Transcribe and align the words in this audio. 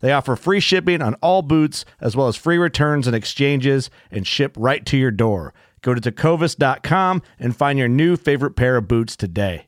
They 0.00 0.12
offer 0.12 0.36
free 0.36 0.60
shipping 0.60 1.02
on 1.02 1.14
all 1.14 1.42
boots, 1.42 1.84
as 2.00 2.16
well 2.16 2.28
as 2.28 2.36
free 2.36 2.58
returns 2.58 3.06
and 3.06 3.16
exchanges, 3.16 3.90
and 4.10 4.26
ship 4.26 4.54
right 4.56 4.84
to 4.86 4.96
your 4.96 5.10
door. 5.10 5.54
Go 5.82 5.94
to 5.94 6.00
tecovas.com 6.00 7.22
and 7.38 7.56
find 7.56 7.78
your 7.78 7.88
new 7.88 8.16
favorite 8.16 8.56
pair 8.56 8.76
of 8.76 8.88
boots 8.88 9.16
today. 9.16 9.66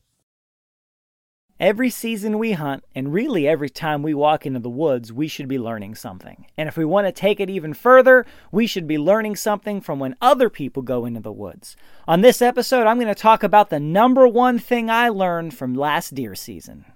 Every 1.61 1.91
season 1.91 2.39
we 2.39 2.53
hunt, 2.53 2.85
and 2.95 3.13
really 3.13 3.47
every 3.47 3.69
time 3.69 4.03
we 4.03 4.15
walk 4.15 4.47
into 4.47 4.61
the 4.61 4.71
woods, 4.71 5.13
we 5.13 5.29
should 5.29 5.47
be 5.47 5.59
learning 5.59 5.95
something. 5.95 6.47
And 6.57 6.71
if 6.71 6.77
we 6.79 6.87
want 6.87 7.07
to 7.07 7.13
take 7.13 7.39
it 7.39 7.51
even 7.51 7.75
further, 7.75 8.25
we 8.51 8.67
should 8.67 8.87
be 8.87 8.97
learning 8.97 9.37
something 9.37 9.83
from 9.83 9.99
when 9.99 10.17
other 10.23 10.49
people 10.49 10.83
go 10.83 11.05
into 11.05 11.21
the 11.21 11.31
woods. 11.31 11.77
On 12.09 12.23
this 12.23 12.41
episode, 12.41 12.87
I'm 12.87 12.97
going 12.97 13.09
to 13.09 13.15
talk 13.15 13.43
about 13.43 13.69
the 13.69 13.79
number 13.79 14.27
one 14.27 14.59
thing 14.59 14.89
I 14.89 15.11
learned 15.11 15.53
from 15.53 15.75
last 15.75 16.15
deer 16.15 16.35
season. 16.35 16.87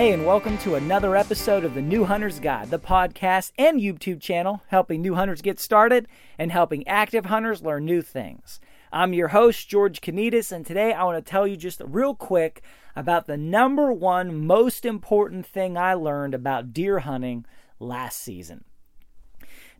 Hey, 0.00 0.12
and 0.12 0.24
welcome 0.24 0.56
to 0.60 0.76
another 0.76 1.14
episode 1.14 1.62
of 1.62 1.74
the 1.74 1.82
New 1.82 2.06
Hunter's 2.06 2.40
Guide, 2.40 2.70
the 2.70 2.78
podcast 2.78 3.52
and 3.58 3.78
YouTube 3.78 4.18
channel 4.18 4.62
helping 4.68 5.02
new 5.02 5.14
hunters 5.14 5.42
get 5.42 5.60
started 5.60 6.08
and 6.38 6.50
helping 6.50 6.88
active 6.88 7.26
hunters 7.26 7.60
learn 7.60 7.84
new 7.84 8.00
things. 8.00 8.60
I'm 8.90 9.12
your 9.12 9.28
host, 9.28 9.68
George 9.68 10.00
Konetes, 10.00 10.52
and 10.52 10.64
today 10.64 10.94
I 10.94 11.04
want 11.04 11.22
to 11.22 11.30
tell 11.30 11.46
you 11.46 11.58
just 11.58 11.82
real 11.84 12.14
quick 12.14 12.62
about 12.96 13.26
the 13.26 13.36
number 13.36 13.92
one 13.92 14.46
most 14.46 14.86
important 14.86 15.44
thing 15.44 15.76
I 15.76 15.92
learned 15.92 16.32
about 16.32 16.72
deer 16.72 17.00
hunting 17.00 17.44
last 17.78 18.22
season. 18.22 18.64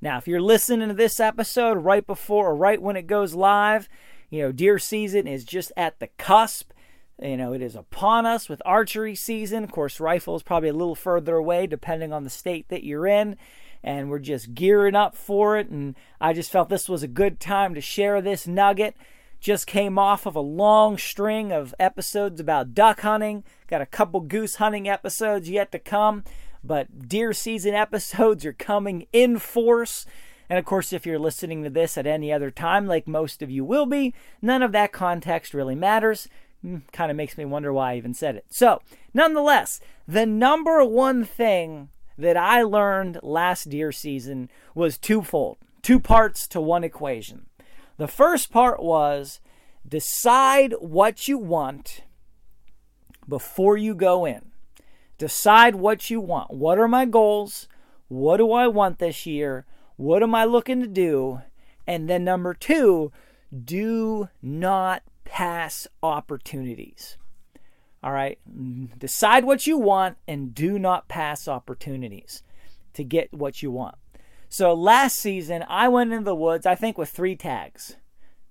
Now, 0.02 0.18
if 0.18 0.28
you're 0.28 0.42
listening 0.42 0.88
to 0.88 0.94
this 0.94 1.18
episode 1.18 1.78
right 1.78 2.06
before 2.06 2.50
or 2.50 2.54
right 2.54 2.82
when 2.82 2.96
it 2.96 3.06
goes 3.06 3.32
live, 3.32 3.88
you 4.28 4.42
know, 4.42 4.52
deer 4.52 4.78
season 4.78 5.26
is 5.26 5.44
just 5.44 5.72
at 5.78 5.98
the 5.98 6.08
cusp. 6.18 6.72
You 7.22 7.36
know, 7.36 7.52
it 7.52 7.60
is 7.60 7.76
upon 7.76 8.24
us 8.24 8.48
with 8.48 8.62
archery 8.64 9.14
season. 9.14 9.62
Of 9.62 9.72
course, 9.72 10.00
rifles 10.00 10.42
probably 10.42 10.70
a 10.70 10.74
little 10.74 10.94
further 10.94 11.36
away 11.36 11.66
depending 11.66 12.12
on 12.12 12.24
the 12.24 12.30
state 12.30 12.68
that 12.68 12.84
you're 12.84 13.06
in. 13.06 13.36
And 13.82 14.08
we're 14.08 14.20
just 14.20 14.54
gearing 14.54 14.94
up 14.94 15.14
for 15.14 15.58
it. 15.58 15.68
And 15.68 15.96
I 16.20 16.32
just 16.32 16.50
felt 16.50 16.70
this 16.70 16.88
was 16.88 17.02
a 17.02 17.08
good 17.08 17.38
time 17.38 17.74
to 17.74 17.80
share 17.80 18.22
this 18.22 18.46
nugget. 18.46 18.96
Just 19.38 19.66
came 19.66 19.98
off 19.98 20.26
of 20.26 20.36
a 20.36 20.40
long 20.40 20.96
string 20.98 21.52
of 21.52 21.74
episodes 21.78 22.40
about 22.40 22.74
duck 22.74 23.00
hunting. 23.00 23.44
Got 23.68 23.82
a 23.82 23.86
couple 23.86 24.20
goose 24.20 24.56
hunting 24.56 24.88
episodes 24.88 25.48
yet 25.50 25.72
to 25.72 25.78
come. 25.78 26.24
But 26.64 27.08
deer 27.08 27.32
season 27.34 27.74
episodes 27.74 28.46
are 28.46 28.54
coming 28.54 29.06
in 29.12 29.38
force. 29.38 30.06
And 30.48 30.58
of 30.58 30.64
course, 30.64 30.92
if 30.92 31.04
you're 31.04 31.18
listening 31.18 31.64
to 31.64 31.70
this 31.70 31.98
at 31.98 32.06
any 32.06 32.32
other 32.32 32.50
time, 32.50 32.86
like 32.86 33.06
most 33.06 33.42
of 33.42 33.50
you 33.50 33.64
will 33.64 33.86
be, 33.86 34.14
none 34.40 34.62
of 34.62 34.72
that 34.72 34.92
context 34.92 35.54
really 35.54 35.74
matters 35.74 36.28
Hmm, 36.62 36.78
kind 36.92 37.10
of 37.10 37.16
makes 37.16 37.38
me 37.38 37.44
wonder 37.44 37.72
why 37.72 37.92
I 37.92 37.96
even 37.96 38.14
said 38.14 38.36
it. 38.36 38.44
So, 38.50 38.82
nonetheless, 39.14 39.80
the 40.06 40.26
number 40.26 40.84
one 40.84 41.24
thing 41.24 41.88
that 42.18 42.36
I 42.36 42.62
learned 42.62 43.20
last 43.22 43.70
deer 43.70 43.92
season 43.92 44.50
was 44.74 44.98
twofold 44.98 45.56
two 45.82 46.00
parts 46.00 46.46
to 46.48 46.60
one 46.60 46.84
equation. 46.84 47.46
The 47.96 48.08
first 48.08 48.50
part 48.50 48.82
was 48.82 49.40
decide 49.86 50.74
what 50.80 51.28
you 51.28 51.38
want 51.38 52.02
before 53.28 53.76
you 53.76 53.94
go 53.94 54.24
in. 54.24 54.52
Decide 55.18 55.74
what 55.74 56.10
you 56.10 56.20
want. 56.20 56.52
What 56.52 56.78
are 56.78 56.88
my 56.88 57.04
goals? 57.04 57.68
What 58.08 58.38
do 58.38 58.52
I 58.52 58.66
want 58.68 58.98
this 58.98 59.26
year? 59.26 59.66
What 59.96 60.22
am 60.22 60.34
I 60.34 60.44
looking 60.44 60.80
to 60.80 60.86
do? 60.86 61.42
And 61.86 62.08
then 62.08 62.24
number 62.24 62.54
two, 62.54 63.12
do 63.64 64.28
not 64.42 65.02
pass 65.30 65.86
opportunities. 66.02 67.16
All 68.02 68.12
right? 68.12 68.38
Decide 68.98 69.44
what 69.44 69.64
you 69.66 69.78
want 69.78 70.16
and 70.26 70.52
do 70.52 70.76
not 70.76 71.06
pass 71.06 71.46
opportunities 71.46 72.42
to 72.94 73.04
get 73.04 73.32
what 73.32 73.62
you 73.62 73.70
want. 73.70 73.94
So 74.48 74.74
last 74.74 75.16
season, 75.16 75.64
I 75.68 75.86
went 75.86 76.12
into 76.12 76.24
the 76.24 76.34
woods, 76.34 76.66
I 76.66 76.74
think, 76.74 76.98
with 76.98 77.10
three 77.10 77.36
tags. 77.36 77.96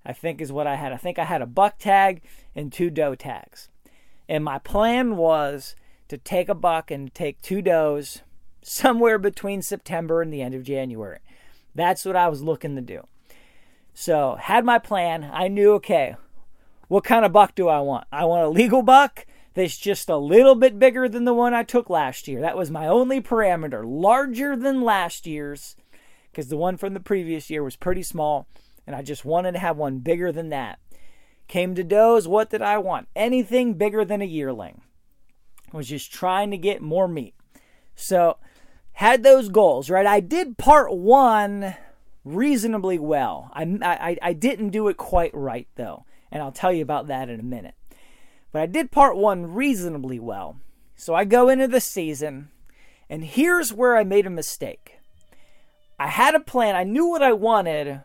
I 0.06 0.14
think 0.14 0.40
is 0.40 0.50
what 0.50 0.66
I 0.66 0.76
had. 0.76 0.94
I 0.94 0.96
think 0.96 1.18
I 1.18 1.24
had 1.24 1.42
a 1.42 1.46
buck 1.46 1.78
tag 1.78 2.22
and 2.56 2.72
two 2.72 2.88
doe 2.88 3.14
tags. 3.14 3.68
And 4.26 4.42
my 4.42 4.58
plan 4.58 5.18
was 5.18 5.76
to 6.08 6.16
take 6.16 6.48
a 6.48 6.54
buck 6.54 6.90
and 6.90 7.12
take 7.12 7.42
two 7.42 7.60
does 7.60 8.22
somewhere 8.62 9.18
between 9.18 9.60
September 9.60 10.22
and 10.22 10.32
the 10.32 10.40
end 10.40 10.54
of 10.54 10.62
January. 10.62 11.18
That's 11.74 12.06
what 12.06 12.16
I 12.16 12.28
was 12.28 12.42
looking 12.42 12.74
to 12.76 12.82
do. 12.82 13.06
So, 13.92 14.36
had 14.40 14.64
my 14.64 14.78
plan. 14.78 15.28
I 15.30 15.48
knew, 15.48 15.72
okay, 15.74 16.16
what 16.90 17.04
kind 17.04 17.24
of 17.24 17.32
buck 17.32 17.54
do 17.54 17.68
I 17.68 17.78
want? 17.78 18.08
I 18.10 18.24
want 18.24 18.42
a 18.42 18.48
legal 18.48 18.82
buck 18.82 19.24
that's 19.54 19.78
just 19.78 20.08
a 20.08 20.16
little 20.16 20.56
bit 20.56 20.76
bigger 20.76 21.08
than 21.08 21.24
the 21.24 21.32
one 21.32 21.54
I 21.54 21.62
took 21.62 21.88
last 21.88 22.26
year. 22.26 22.40
That 22.40 22.56
was 22.56 22.68
my 22.68 22.88
only 22.88 23.20
parameter, 23.20 23.84
larger 23.86 24.56
than 24.56 24.82
last 24.82 25.24
year's, 25.24 25.76
because 26.32 26.48
the 26.48 26.56
one 26.56 26.76
from 26.76 26.92
the 26.94 26.98
previous 26.98 27.48
year 27.48 27.62
was 27.62 27.76
pretty 27.76 28.02
small, 28.02 28.48
and 28.88 28.96
I 28.96 29.02
just 29.02 29.24
wanted 29.24 29.52
to 29.52 29.60
have 29.60 29.76
one 29.76 30.00
bigger 30.00 30.32
than 30.32 30.48
that. 30.48 30.80
Came 31.46 31.76
to 31.76 31.84
does, 31.84 32.26
what 32.26 32.50
did 32.50 32.60
I 32.60 32.78
want? 32.78 33.06
Anything 33.14 33.74
bigger 33.74 34.04
than 34.04 34.20
a 34.20 34.24
yearling. 34.24 34.80
I 35.72 35.76
was 35.76 35.88
just 35.88 36.12
trying 36.12 36.50
to 36.50 36.58
get 36.58 36.82
more 36.82 37.06
meat. 37.06 37.36
So, 37.94 38.38
had 38.94 39.22
those 39.22 39.48
goals, 39.48 39.90
right? 39.90 40.06
I 40.06 40.18
did 40.18 40.58
part 40.58 40.92
one 40.92 41.76
reasonably 42.24 42.98
well. 42.98 43.48
I, 43.54 43.78
I, 43.80 44.16
I 44.20 44.32
didn't 44.32 44.70
do 44.70 44.88
it 44.88 44.96
quite 44.96 45.30
right, 45.32 45.68
though 45.76 46.04
and 46.30 46.42
I'll 46.42 46.52
tell 46.52 46.72
you 46.72 46.82
about 46.82 47.06
that 47.08 47.28
in 47.28 47.40
a 47.40 47.44
minute. 47.44 47.74
But 48.52 48.62
I 48.62 48.66
did 48.66 48.90
part 48.90 49.16
one 49.16 49.54
reasonably 49.54 50.18
well. 50.18 50.56
So 50.96 51.14
I 51.14 51.24
go 51.24 51.48
into 51.48 51.68
the 51.68 51.80
season, 51.80 52.50
and 53.08 53.24
here's 53.24 53.72
where 53.72 53.96
I 53.96 54.04
made 54.04 54.26
a 54.26 54.30
mistake. 54.30 54.98
I 55.98 56.08
had 56.08 56.34
a 56.34 56.40
plan, 56.40 56.76
I 56.76 56.84
knew 56.84 57.06
what 57.06 57.22
I 57.22 57.32
wanted, 57.32 58.02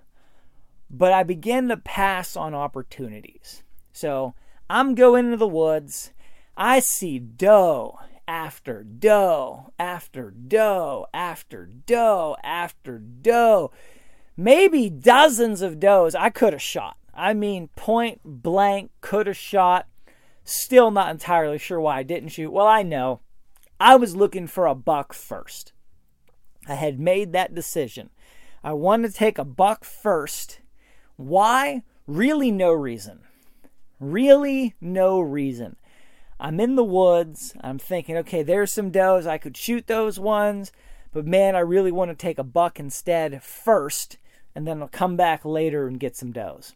but 0.90 1.14
I 1.14 1.24
began 1.24 1.68
to 1.70 1.78
pass 1.78 2.36
on 2.36 2.54
opportunities. 2.54 3.64
So 3.92 4.34
I'm 4.70 4.96
going 4.96 5.26
into 5.26 5.38
the 5.38 5.48
woods. 5.48 6.12
I 6.58 6.80
see 6.80 7.20
doe 7.20 8.00
after 8.28 8.84
doe 8.84 9.72
after 9.78 10.32
doe 10.32 11.06
after 11.14 11.66
doe 11.66 12.36
after 12.44 13.00
doe. 13.00 13.72
Maybe 14.38 14.90
dozens 14.90 15.62
of 15.62 15.80
does 15.80 16.16
I 16.16 16.30
could 16.30 16.54
have 16.54 16.62
shot. 16.62 16.98
I 17.16 17.34
mean, 17.34 17.70
point 17.76 18.22
blank, 18.24 18.92
could 19.02 19.28
have 19.28 19.38
shot. 19.38 19.88
Still 20.44 20.92
not 20.92 21.10
entirely 21.10 21.58
sure 21.58 21.80
why 21.80 22.00
I 22.00 22.04
didn't 22.04 22.30
shoot. 22.30 22.52
Well, 22.52 22.68
I 22.68 22.84
know. 22.84 23.22
I 23.80 23.96
was 23.96 24.16
looking 24.16 24.48
for 24.48 24.68
a 24.68 24.76
buck 24.76 25.14
first. 25.14 25.74
I 26.68 26.76
had 26.76 27.00
made 27.00 27.32
that 27.34 27.56
decision. 27.56 28.10
I 28.64 28.74
wanted 28.74 29.12
to 29.12 29.18
take 29.18 29.38
a 29.38 29.46
buck 29.46 29.84
first. 29.84 30.60
Why? 31.16 31.84
Really, 32.08 32.52
no 32.52 32.72
reason. 32.72 33.22
Really, 34.00 34.76
no 34.82 35.20
reason. 35.20 35.78
I'm 36.40 36.60
in 36.60 36.76
the 36.76 36.84
woods. 36.84 37.54
I'm 37.62 37.80
thinking, 37.80 38.18
okay, 38.18 38.44
there's 38.44 38.72
some 38.72 38.92
does. 38.92 39.26
I 39.26 39.38
could 39.38 39.56
shoot 39.56 39.88
those 39.88 40.20
ones, 40.20 40.72
but 41.14 41.26
man, 41.26 41.56
I 41.56 41.60
really 41.60 41.92
want 41.92 42.12
to 42.12 42.16
take 42.16 42.38
a 42.38 42.44
buck 42.44 42.80
instead 42.80 43.42
first, 43.42 44.18
and 44.54 44.68
then 44.68 44.82
I'll 44.82 44.90
come 44.90 45.16
back 45.16 45.46
later 45.46 45.88
and 45.88 46.00
get 46.00 46.18
some 46.18 46.32
does. 46.32 46.76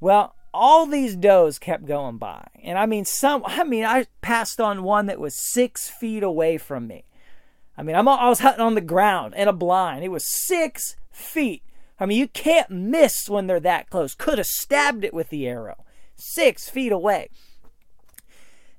Well, 0.00 0.34
all 0.54 0.86
these 0.86 1.16
does 1.16 1.58
kept 1.58 1.86
going 1.86 2.18
by, 2.18 2.48
and 2.62 2.78
I 2.78 2.86
mean, 2.86 3.04
some. 3.04 3.42
I 3.46 3.64
mean, 3.64 3.84
I 3.84 4.06
passed 4.22 4.60
on 4.60 4.82
one 4.82 5.06
that 5.06 5.20
was 5.20 5.34
six 5.34 5.88
feet 5.88 6.22
away 6.22 6.58
from 6.58 6.86
me. 6.86 7.04
I 7.76 7.82
mean, 7.82 7.94
I'm, 7.94 8.08
I 8.08 8.28
was 8.28 8.40
hunting 8.40 8.62
on 8.62 8.74
the 8.74 8.80
ground 8.80 9.34
in 9.36 9.46
a 9.46 9.52
blind. 9.52 10.04
It 10.04 10.08
was 10.08 10.26
six 10.26 10.96
feet. 11.10 11.62
I 12.00 12.06
mean, 12.06 12.18
you 12.18 12.28
can't 12.28 12.70
miss 12.70 13.28
when 13.28 13.46
they're 13.46 13.60
that 13.60 13.90
close. 13.90 14.14
Could 14.14 14.38
have 14.38 14.46
stabbed 14.46 15.04
it 15.04 15.14
with 15.14 15.30
the 15.30 15.46
arrow, 15.46 15.84
six 16.16 16.68
feet 16.68 16.92
away. 16.92 17.28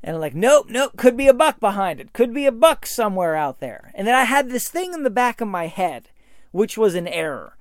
And 0.02 0.16
I'm 0.16 0.22
like, 0.22 0.36
nope, 0.36 0.68
nope, 0.70 0.94
could 0.96 1.18
be 1.18 1.28
a 1.28 1.34
buck 1.34 1.60
behind 1.60 2.00
it. 2.00 2.14
Could 2.14 2.34
be 2.34 2.46
a 2.46 2.52
buck 2.52 2.86
somewhere 2.86 3.36
out 3.36 3.60
there. 3.60 3.92
And 3.94 4.08
then 4.08 4.16
I 4.16 4.24
had 4.24 4.50
this 4.50 4.70
thing 4.70 4.94
in 4.94 5.04
the 5.04 5.10
back 5.10 5.42
of 5.42 5.48
my 5.48 5.68
head, 5.68 6.10
which 6.52 6.78
was 6.78 6.96
an 6.96 7.08
error. 7.08 7.58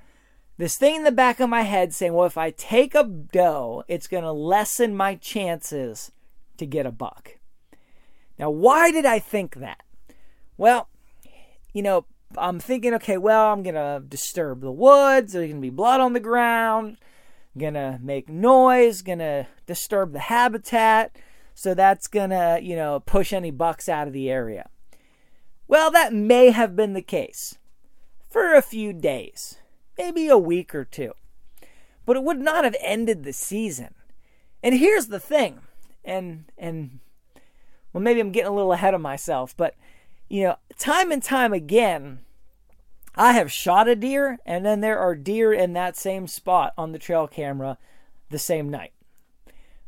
This 0.59 0.77
thing 0.77 0.97
in 0.97 1.05
the 1.05 1.13
back 1.13 1.41
of 1.41 1.49
my 1.49 1.63
head 1.63 1.95
saying, 1.95 2.13
well, 2.13 2.27
if 2.27 2.37
I 2.37 2.51
take 2.51 2.95
a 2.95 3.05
doe, 3.05 3.85
it's 3.89 4.09
going 4.09 4.25
to 4.25 4.33
lessen 4.33 4.97
my 4.97 5.15
chances 5.15 6.13
to 6.57 6.67
get 6.67 6.85
a 6.85 6.91
buck. 6.91 7.39
Now, 8.39 8.51
why 8.51 8.91
did 8.91 9.07
I 9.07 9.19
think 9.19 9.57
that? 9.57 9.83
Well, 10.57 10.89
you 11.73 11.83
know, 11.83 12.05
I'm 12.37 12.59
thinking, 12.59 12.93
okay, 12.95 13.17
well, 13.17 13.53
I'm 13.53 13.63
going 13.63 13.75
to 13.75 14.03
disturb 14.07 14.61
the 14.61 14.73
woods. 14.73 15.33
There's 15.33 15.49
going 15.49 15.63
to 15.63 15.63
be 15.63 15.71
blood 15.71 16.01
on 16.01 16.13
the 16.13 16.21
ground. 16.21 16.99
I'm 17.55 17.61
Going 17.61 17.75
to 17.75 17.99
make 18.03 18.29
noise. 18.29 19.03
Going 19.03 19.21
to 19.21 19.47
disturb 19.67 20.13
the 20.13 20.19
habitat 20.19 21.17
so 21.59 21.75
that's 21.75 22.07
going 22.07 22.31
to, 22.31 22.61
you 22.63 22.77
know, 22.77 23.01
push 23.01 23.33
any 23.33 23.51
bucks 23.51 23.89
out 23.89 24.07
of 24.07 24.13
the 24.13 24.31
area. 24.31 24.69
Well, 25.67 25.91
that 25.91 26.13
may 26.13 26.53
have 26.53 26.77
been 26.77 26.93
the 26.93 27.03
case 27.03 27.59
for 28.31 28.55
a 28.55 28.63
few 28.63 28.93
days, 28.93 29.57
maybe 29.99 30.29
a 30.29 30.39
week 30.39 30.75
or 30.75 30.85
two. 30.85 31.13
But 32.07 32.17
it 32.17 32.23
would 32.23 32.39
not 32.39 32.65
have 32.65 32.77
ended 32.81 33.25
the 33.25 33.33
season. 33.33 33.95
And 34.63 34.75
here's 34.75 35.09
the 35.09 35.21
thing, 35.21 35.61
and 36.05 36.45
and 36.57 37.01
well 37.93 38.03
maybe 38.03 38.21
I'm 38.21 38.33
getting 38.33 38.51
a 38.51 38.55
little 38.55 38.73
ahead 38.73 38.95
of 38.95 39.01
myself, 39.01 39.55
but 39.57 39.75
you 40.29 40.45
know, 40.45 40.57
time 40.79 41.13
and 41.13 41.23
time 41.23 41.53
again 41.53 42.21
I 43.15 43.33
have 43.33 43.51
shot 43.51 43.89
a 43.89 43.97
deer 43.97 44.39
and 44.47 44.65
then 44.65 44.81
there 44.81 44.99
are 44.99 45.17
deer 45.17 45.53
in 45.53 45.73
that 45.73 45.97
same 45.97 46.29
spot 46.29 46.73
on 46.79 46.93
the 46.93 47.01
trail 47.01 47.27
camera 47.27 47.77
the 48.31 48.39
same 48.39 48.71
night. 48.71 48.93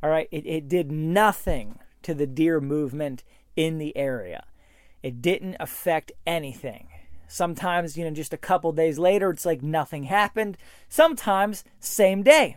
All 0.03 0.11
right, 0.11 0.29
it, 0.33 0.47
it 0.47 0.69
did 0.69 0.91
nothing 0.91 1.79
to 2.03 2.12
the 2.12 2.27
deer 2.27 2.61
movement 2.61 3.23
in 3.55 3.79
the 3.79 3.97
area. 3.97 4.47
It 5.03 5.23
didn't 5.23 5.57
affect 5.61 6.11
anything. 6.27 6.89
Sometimes, 7.31 7.97
you 7.97 8.05
know, 8.05 8.11
just 8.11 8.32
a 8.32 8.37
couple 8.37 8.73
days 8.73 8.99
later, 8.99 9.31
it's 9.31 9.47
like 9.47 9.62
nothing 9.62 10.03
happened. 10.03 10.56
Sometimes, 10.88 11.62
same 11.79 12.25
day. 12.25 12.56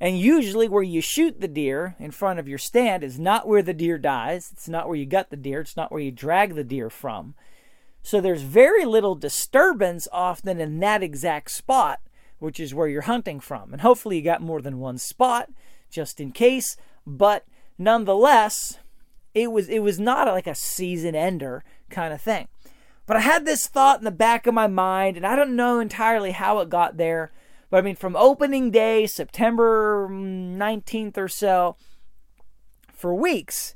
And 0.00 0.18
usually, 0.18 0.68
where 0.68 0.82
you 0.82 1.00
shoot 1.00 1.40
the 1.40 1.46
deer 1.46 1.94
in 2.00 2.10
front 2.10 2.40
of 2.40 2.48
your 2.48 2.58
stand 2.58 3.04
is 3.04 3.20
not 3.20 3.46
where 3.46 3.62
the 3.62 3.72
deer 3.72 3.96
dies. 3.96 4.50
It's 4.52 4.68
not 4.68 4.88
where 4.88 4.96
you 4.96 5.06
got 5.06 5.30
the 5.30 5.36
deer. 5.36 5.60
It's 5.60 5.76
not 5.76 5.92
where 5.92 6.00
you 6.00 6.10
drag 6.10 6.56
the 6.56 6.64
deer 6.64 6.90
from. 6.90 7.34
So, 8.02 8.20
there's 8.20 8.42
very 8.42 8.84
little 8.84 9.14
disturbance 9.14 10.08
often 10.10 10.60
in 10.60 10.80
that 10.80 11.04
exact 11.04 11.52
spot, 11.52 12.00
which 12.40 12.58
is 12.58 12.74
where 12.74 12.88
you're 12.88 13.02
hunting 13.02 13.38
from. 13.38 13.72
And 13.72 13.82
hopefully, 13.82 14.16
you 14.16 14.22
got 14.22 14.42
more 14.42 14.60
than 14.60 14.80
one 14.80 14.98
spot 14.98 15.48
just 15.90 16.20
in 16.20 16.32
case. 16.32 16.76
But 17.06 17.44
nonetheless, 17.78 18.80
it 19.32 19.52
was 19.52 19.68
it 19.68 19.78
was 19.78 20.00
not 20.00 20.26
like 20.26 20.48
a 20.48 20.56
season 20.56 21.14
ender 21.14 21.62
kind 21.88 22.12
of 22.12 22.20
thing. 22.20 22.48
But 23.06 23.16
I 23.16 23.20
had 23.20 23.44
this 23.46 23.66
thought 23.66 23.98
in 23.98 24.04
the 24.04 24.10
back 24.10 24.46
of 24.46 24.54
my 24.54 24.66
mind, 24.66 25.16
and 25.16 25.26
I 25.26 25.36
don't 25.36 25.56
know 25.56 25.78
entirely 25.78 26.32
how 26.32 26.58
it 26.58 26.68
got 26.68 26.96
there. 26.96 27.32
But 27.70 27.78
I 27.78 27.80
mean, 27.82 27.96
from 27.96 28.16
opening 28.16 28.70
day, 28.70 29.06
September 29.06 30.08
mm, 30.10 30.56
19th 30.56 31.16
or 31.16 31.28
so, 31.28 31.76
for 32.92 33.14
weeks, 33.14 33.74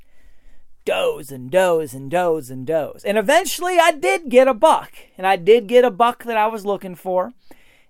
does 0.85 1.31
and 1.31 1.51
does 1.51 1.93
and 1.93 2.09
does 2.09 2.49
and 2.49 2.65
does. 2.65 3.03
And 3.03 3.17
eventually 3.17 3.77
I 3.79 3.91
did 3.91 4.29
get 4.29 4.47
a 4.47 4.53
buck. 4.53 4.91
And 5.17 5.27
I 5.27 5.35
did 5.35 5.67
get 5.67 5.85
a 5.85 5.91
buck 5.91 6.23
that 6.23 6.37
I 6.37 6.47
was 6.47 6.65
looking 6.65 6.95
for 6.95 7.33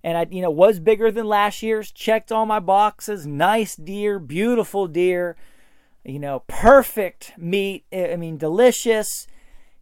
and 0.03 0.17
I, 0.17 0.27
you 0.29 0.41
know, 0.41 0.51
was 0.51 0.79
bigger 0.79 1.11
than 1.11 1.27
last 1.27 1.61
year's. 1.61 1.91
Checked 1.91 2.31
all 2.31 2.45
my 2.45 2.59
boxes. 2.59 3.25
Nice 3.25 3.75
deer, 3.75 4.19
beautiful 4.19 4.88
deer. 4.88 5.35
You 6.03 6.19
know, 6.19 6.43
perfect 6.47 7.33
meat. 7.38 7.85
I 7.93 8.15
mean, 8.15 8.38
delicious. 8.38 9.27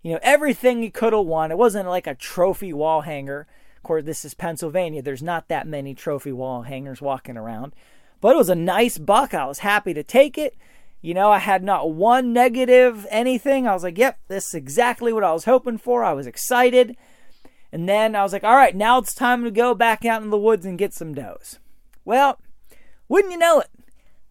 You 0.01 0.13
know, 0.13 0.19
everything 0.21 0.81
you 0.81 0.91
could 0.91 1.13
have 1.13 1.25
won. 1.25 1.51
It 1.51 1.57
wasn't 1.57 1.89
like 1.89 2.07
a 2.07 2.15
trophy 2.15 2.71
wall 2.73 3.01
hanger. 3.01 3.47
Of 3.77 3.83
course, 3.83 4.05
this 4.05 4.23
is 4.23 4.33
Pennsylvania. 4.33 5.01
There's 5.01 5.23
not 5.23 5.47
that 5.49 5.67
many 5.67 5.93
trophy 5.93 6.31
wall 6.31 6.63
hangers 6.63 7.01
walking 7.01 7.37
around. 7.37 7.73
But 8.21 8.35
it 8.35 8.37
was 8.37 8.49
a 8.49 8.55
nice 8.55 8.97
buck. 8.97 9.33
I 9.33 9.45
was 9.45 9.59
happy 9.59 9.93
to 9.93 10.03
take 10.03 10.37
it. 10.37 10.55
You 11.01 11.13
know, 11.13 11.31
I 11.31 11.39
had 11.39 11.63
not 11.63 11.91
one 11.91 12.33
negative 12.33 13.07
anything. 13.09 13.67
I 13.67 13.73
was 13.73 13.83
like, 13.83 13.97
yep, 13.97 14.19
this 14.27 14.47
is 14.47 14.53
exactly 14.53 15.13
what 15.13 15.23
I 15.23 15.31
was 15.31 15.45
hoping 15.45 15.77
for. 15.77 16.03
I 16.03 16.11
was 16.13 16.27
excited. 16.27 16.97
And 17.71 17.87
then 17.87 18.15
I 18.15 18.23
was 18.23 18.33
like, 18.33 18.43
all 18.43 18.55
right, 18.55 18.75
now 18.75 18.97
it's 18.97 19.13
time 19.13 19.43
to 19.43 19.51
go 19.51 19.73
back 19.73 20.03
out 20.03 20.21
in 20.21 20.29
the 20.29 20.37
woods 20.37 20.65
and 20.65 20.77
get 20.77 20.93
some 20.93 21.13
does. 21.13 21.59
Well, 22.03 22.41
wouldn't 23.07 23.31
you 23.31 23.37
know 23.37 23.59
it? 23.59 23.69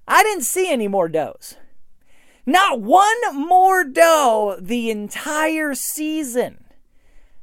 I 0.06 0.22
didn't 0.22 0.44
see 0.44 0.70
any 0.70 0.88
more 0.88 1.08
does. 1.08 1.56
Not 2.48 2.80
one 2.80 3.18
more 3.34 3.84
doe 3.84 4.56
the 4.58 4.88
entire 4.88 5.74
season. 5.74 6.64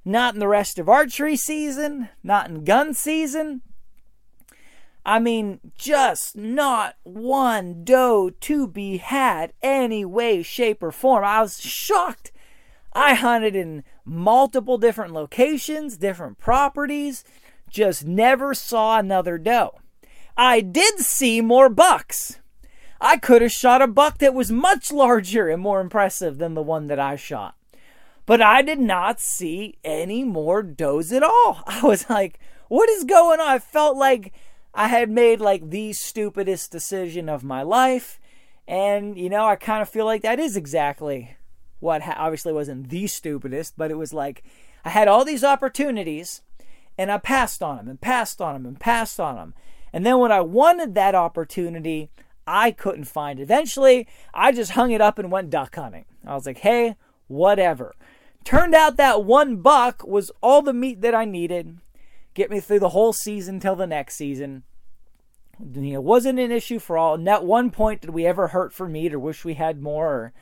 Not 0.04 0.34
in 0.34 0.40
the 0.40 0.48
rest 0.48 0.80
of 0.80 0.90
archery 0.90 1.36
season, 1.36 2.10
not 2.24 2.50
in 2.50 2.64
gun 2.64 2.96
season. 2.96 3.62
I 5.06 5.20
mean, 5.20 5.60
just 5.78 6.36
not 6.36 6.96
one 7.04 7.84
doe 7.84 8.32
to 8.32 8.68
be 8.68 8.98
had 8.98 9.54
any 9.62 10.06
way, 10.06 10.42
shape, 10.42 10.82
or 10.82 10.92
form. 10.92 11.24
I 11.24 11.40
was 11.40 11.62
shocked. 11.62 12.32
I 12.92 13.14
hunted 13.14 13.56
in 13.56 13.84
multiple 14.06 14.80
different 14.80 15.14
locations, 15.14 15.98
different 15.98 16.40
properties, 16.40 17.24
just 17.70 18.06
never 18.06 18.56
saw 18.56 18.98
another 18.98 19.38
doe. 19.38 19.78
I 20.36 20.62
did 20.62 20.98
see 20.98 21.42
more 21.42 21.70
bucks. 21.70 22.40
I 23.00 23.18
could 23.18 23.42
have 23.42 23.52
shot 23.52 23.82
a 23.82 23.88
buck 23.88 24.20
that 24.20 24.34
was 24.34 24.52
much 24.52 24.92
larger 24.92 25.50
and 25.50 25.62
more 25.62 25.82
impressive 25.82 26.38
than 26.38 26.54
the 26.54 26.62
one 26.62 26.88
that 26.88 27.00
I 27.00 27.16
shot. 27.16 27.56
But 28.26 28.42
I 28.42 28.62
did 28.62 28.80
not 28.80 29.20
see 29.20 29.78
any 29.84 30.24
more 30.24 30.64
does 30.64 31.12
at 31.12 31.24
all. 31.24 31.64
I 31.68 31.82
was 31.82 32.10
like, 32.10 32.40
what 32.68 32.90
is 32.90 33.04
going 33.04 33.40
on? 33.40 33.48
I 33.48 33.60
felt 33.60 33.98
like 33.98 34.34
I 34.74 34.88
had 34.88 35.10
made 35.10 35.40
like 35.40 35.70
the 35.70 35.94
stupidest 35.94 36.72
decision 36.72 37.30
of 37.30 37.44
my 37.44 37.62
life. 37.62 38.20
And, 38.68 39.18
you 39.18 39.30
know, 39.30 39.46
I 39.46 39.56
kind 39.56 39.82
of 39.82 39.90
feel 39.90 40.06
like 40.06 40.24
that 40.24 40.40
is 40.40 40.58
exactly 40.58 41.38
what 41.80 42.02
ha- 42.02 42.16
obviously 42.18 42.52
wasn't 42.52 42.90
the 42.90 43.06
stupidest, 43.08 43.78
but 43.78 43.92
it 43.92 43.98
was 43.98 44.14
like 44.14 44.44
I 44.84 44.90
had 44.90 45.08
all 45.08 45.24
these 45.24 45.44
opportunities 45.44 46.42
and 46.98 47.12
I 47.12 47.18
passed 47.18 47.62
on 47.62 47.78
them 47.78 47.88
and 47.88 48.02
passed 48.02 48.42
on 48.42 48.54
them 48.54 48.66
and 48.66 48.80
passed 48.80 49.20
on 49.20 49.36
them. 49.36 49.54
And 49.94 50.06
then 50.06 50.20
when 50.20 50.32
I 50.32 50.42
wanted 50.42 50.96
that 50.96 51.16
opportunity, 51.16 52.10
I 52.48 52.72
couldn't 52.72 53.06
find 53.06 53.40
it. 53.40 53.44
Eventually, 53.44 54.08
I 54.34 54.52
just 54.52 54.72
hung 54.72 54.92
it 54.92 55.02
up 55.02 55.18
and 55.18 55.32
went 55.32 55.50
duck 55.50 55.76
hunting. 55.76 56.06
I 56.26 56.36
was 56.36 56.46
like, 56.46 56.60
hey, 56.60 56.96
whatever. 57.28 57.96
Turned 58.44 58.76
out 58.76 58.98
that 58.98 59.24
one 59.24 59.58
buck 59.58 60.06
was 60.06 60.32
all 60.42 60.62
the 60.62 60.74
meat 60.74 61.02
that 61.02 61.16
I 61.16 61.26
needed, 61.26 61.80
get 62.34 62.52
me 62.52 62.60
through 62.60 62.80
the 62.80 62.90
whole 62.90 63.14
season 63.14 63.60
till 63.60 63.76
the 63.76 63.88
next 63.88 64.16
season. 64.16 64.64
It 65.60 66.04
wasn't 66.04 66.40
an 66.40 66.52
issue 66.52 66.80
for 66.80 66.98
all. 66.98 67.30
At 67.30 67.46
one 67.46 67.72
point 67.72 68.02
did 68.02 68.12
we 68.12 68.26
ever 68.26 68.50
hurt 68.50 68.74
for 68.74 68.88
meat 68.88 69.14
or 69.14 69.20
wish 69.20 69.46
we 69.46 69.54
had 69.54 69.82
more 69.82 70.08
or 70.08 70.34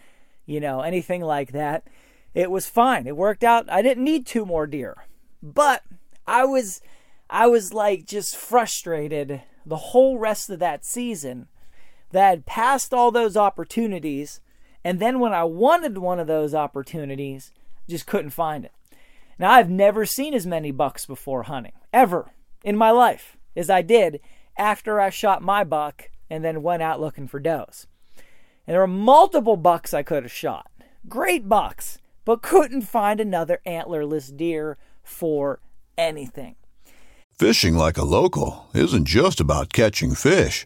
you 0.45 0.59
know, 0.59 0.81
anything 0.81 1.21
like 1.21 1.51
that. 1.51 1.87
It 2.33 2.51
was 2.51 2.67
fine. 2.67 3.07
It 3.07 3.15
worked 3.15 3.43
out. 3.43 3.69
I 3.69 3.81
didn't 3.81 4.03
need 4.03 4.25
two 4.25 4.45
more 4.45 4.67
deer. 4.67 5.05
But 5.41 5.83
I 6.25 6.45
was 6.45 6.81
I 7.29 7.47
was 7.47 7.73
like 7.73 8.05
just 8.05 8.35
frustrated 8.35 9.41
the 9.65 9.77
whole 9.77 10.17
rest 10.17 10.49
of 10.49 10.59
that 10.59 10.85
season 10.85 11.47
that 12.13 12.31
I'd 12.31 12.45
passed 12.45 12.93
all 12.93 13.11
those 13.11 13.35
opportunities 13.35 14.39
and 14.83 14.99
then 14.99 15.19
when 15.19 15.33
I 15.33 15.43
wanted 15.43 15.97
one 15.97 16.19
of 16.19 16.27
those 16.27 16.53
opportunities, 16.53 17.51
just 17.87 18.05
couldn't 18.05 18.31
find 18.31 18.65
it. 18.65 18.73
Now 19.39 19.51
I've 19.51 19.69
never 19.69 20.05
seen 20.05 20.33
as 20.33 20.45
many 20.45 20.71
bucks 20.71 21.05
before 21.05 21.43
hunting 21.43 21.73
ever 21.91 22.31
in 22.63 22.77
my 22.77 22.91
life 22.91 23.37
as 23.55 23.69
I 23.69 23.81
did 23.81 24.19
after 24.57 24.99
I 24.99 25.09
shot 25.09 25.41
my 25.41 25.63
buck 25.63 26.09
and 26.29 26.43
then 26.43 26.63
went 26.63 26.83
out 26.83 26.99
looking 26.99 27.27
for 27.27 27.39
does. 27.39 27.87
And 28.67 28.73
there 28.73 28.81
were 28.81 28.87
multiple 28.87 29.57
bucks 29.57 29.93
I 29.93 30.03
could 30.03 30.23
have 30.23 30.31
shot. 30.31 30.69
Great 31.09 31.49
bucks, 31.49 31.97
but 32.23 32.41
couldn't 32.41 32.83
find 32.83 33.19
another 33.19 33.59
antlerless 33.65 34.35
deer 34.35 34.77
for 35.03 35.59
anything. 35.97 36.55
Fishing 37.37 37.75
like 37.75 37.97
a 37.97 38.05
local 38.05 38.67
isn't 38.73 39.05
just 39.05 39.39
about 39.41 39.73
catching 39.73 40.13
fish. 40.13 40.65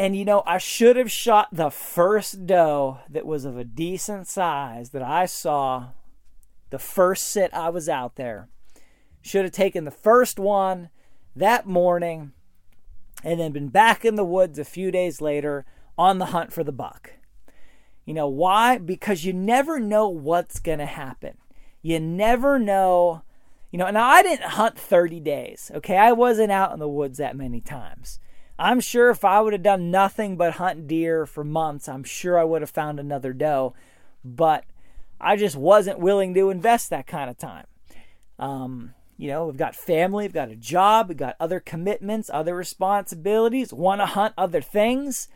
And 0.00 0.16
you 0.16 0.24
know, 0.24 0.42
I 0.46 0.56
should 0.56 0.96
have 0.96 1.10
shot 1.10 1.48
the 1.52 1.68
first 1.68 2.46
doe 2.46 3.00
that 3.10 3.26
was 3.26 3.44
of 3.44 3.58
a 3.58 3.64
decent 3.64 4.28
size 4.28 4.92
that 4.92 5.02
I 5.02 5.26
saw 5.26 5.88
the 6.70 6.78
first 6.78 7.24
sit 7.24 7.52
I 7.52 7.68
was 7.68 7.86
out 7.86 8.16
there. 8.16 8.48
Should 9.20 9.44
have 9.44 9.52
taken 9.52 9.84
the 9.84 9.90
first 9.90 10.38
one 10.38 10.88
that 11.36 11.66
morning 11.66 12.32
and 13.22 13.38
then 13.38 13.52
been 13.52 13.68
back 13.68 14.06
in 14.06 14.14
the 14.14 14.24
woods 14.24 14.58
a 14.58 14.64
few 14.64 14.90
days 14.90 15.20
later 15.20 15.66
on 15.98 16.16
the 16.16 16.26
hunt 16.32 16.50
for 16.50 16.64
the 16.64 16.72
buck. 16.72 17.12
You 18.06 18.14
know 18.14 18.28
why? 18.28 18.78
Because 18.78 19.26
you 19.26 19.34
never 19.34 19.78
know 19.78 20.08
what's 20.08 20.60
going 20.60 20.78
to 20.78 20.86
happen. 20.86 21.36
You 21.82 22.00
never 22.00 22.58
know. 22.58 23.20
You 23.70 23.78
know, 23.78 23.90
now 23.90 24.08
I 24.08 24.22
didn't 24.22 24.52
hunt 24.52 24.78
30 24.78 25.20
days, 25.20 25.70
okay? 25.74 25.98
I 25.98 26.12
wasn't 26.12 26.52
out 26.52 26.72
in 26.72 26.78
the 26.78 26.88
woods 26.88 27.18
that 27.18 27.36
many 27.36 27.60
times. 27.60 28.18
I'm 28.60 28.80
sure 28.80 29.08
if 29.08 29.24
I 29.24 29.40
would 29.40 29.54
have 29.54 29.62
done 29.62 29.90
nothing 29.90 30.36
but 30.36 30.54
hunt 30.54 30.86
deer 30.86 31.24
for 31.24 31.42
months, 31.42 31.88
I'm 31.88 32.04
sure 32.04 32.38
I 32.38 32.44
would 32.44 32.60
have 32.60 32.70
found 32.70 33.00
another 33.00 33.32
doe. 33.32 33.72
But 34.22 34.64
I 35.18 35.36
just 35.36 35.56
wasn't 35.56 35.98
willing 35.98 36.34
to 36.34 36.50
invest 36.50 36.90
that 36.90 37.06
kind 37.06 37.30
of 37.30 37.38
time. 37.38 37.66
Um, 38.38 38.94
you 39.16 39.28
know, 39.28 39.46
we've 39.46 39.56
got 39.56 39.74
family, 39.74 40.24
we've 40.24 40.34
got 40.34 40.50
a 40.50 40.56
job, 40.56 41.08
we've 41.08 41.16
got 41.16 41.36
other 41.40 41.58
commitments, 41.58 42.30
other 42.32 42.54
responsibilities, 42.54 43.72
want 43.72 44.02
to 44.02 44.06
hunt 44.06 44.34
other 44.36 44.60
things. 44.60 45.28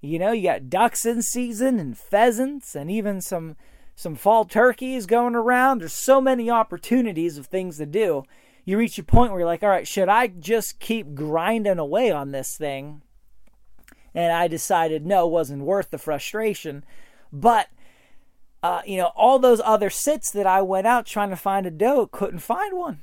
You 0.00 0.20
know, 0.20 0.30
you 0.30 0.44
got 0.44 0.70
ducks 0.70 1.04
in 1.04 1.22
season 1.22 1.80
and 1.80 1.98
pheasants 1.98 2.76
and 2.76 2.90
even 2.90 3.20
some 3.20 3.56
some 3.96 4.14
fall 4.14 4.44
turkeys 4.44 5.06
going 5.06 5.34
around. 5.34 5.80
There's 5.80 5.92
so 5.92 6.20
many 6.20 6.48
opportunities 6.48 7.36
of 7.36 7.46
things 7.46 7.78
to 7.78 7.86
do. 7.86 8.22
You 8.68 8.76
reach 8.76 8.98
a 8.98 9.02
point 9.02 9.30
where 9.30 9.40
you're 9.40 9.46
like, 9.46 9.62
all 9.62 9.70
right, 9.70 9.88
should 9.88 10.10
I 10.10 10.26
just 10.26 10.78
keep 10.78 11.14
grinding 11.14 11.78
away 11.78 12.10
on 12.10 12.32
this 12.32 12.54
thing? 12.54 13.00
And 14.14 14.30
I 14.30 14.46
decided 14.46 15.06
no, 15.06 15.26
wasn't 15.26 15.62
worth 15.62 15.90
the 15.90 15.96
frustration. 15.96 16.84
But 17.32 17.68
uh, 18.62 18.82
you 18.84 18.98
know, 18.98 19.12
all 19.16 19.38
those 19.38 19.62
other 19.64 19.88
sits 19.88 20.30
that 20.32 20.46
I 20.46 20.60
went 20.60 20.86
out 20.86 21.06
trying 21.06 21.30
to 21.30 21.36
find 21.36 21.64
a 21.64 21.70
doe, 21.70 22.08
couldn't 22.08 22.40
find 22.40 22.76
one 22.76 23.00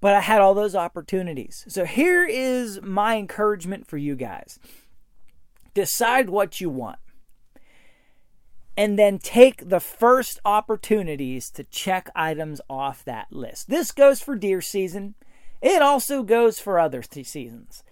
but 0.00 0.14
I 0.14 0.20
had 0.20 0.40
all 0.40 0.54
those 0.54 0.74
opportunities. 0.74 1.64
So 1.68 1.84
here 1.84 2.24
is 2.24 2.80
my 2.82 3.16
encouragement 3.16 3.86
for 3.86 3.96
you 3.96 4.14
guys 4.14 4.58
decide 5.74 6.30
what 6.30 6.60
you 6.60 6.70
want. 6.70 6.98
And 8.76 8.98
then 8.98 9.18
take 9.18 9.68
the 9.68 9.80
first 9.80 10.38
opportunities 10.44 11.50
to 11.50 11.64
check 11.64 12.10
items 12.14 12.60
off 12.68 13.04
that 13.04 13.28
list. 13.30 13.70
This 13.70 13.90
goes 13.90 14.20
for 14.20 14.36
deer 14.36 14.60
season. 14.60 15.14
It 15.62 15.80
also 15.80 16.22
goes 16.22 16.58
for 16.58 16.78
other 16.78 17.02
th- 17.02 17.26
seasons. 17.26 17.82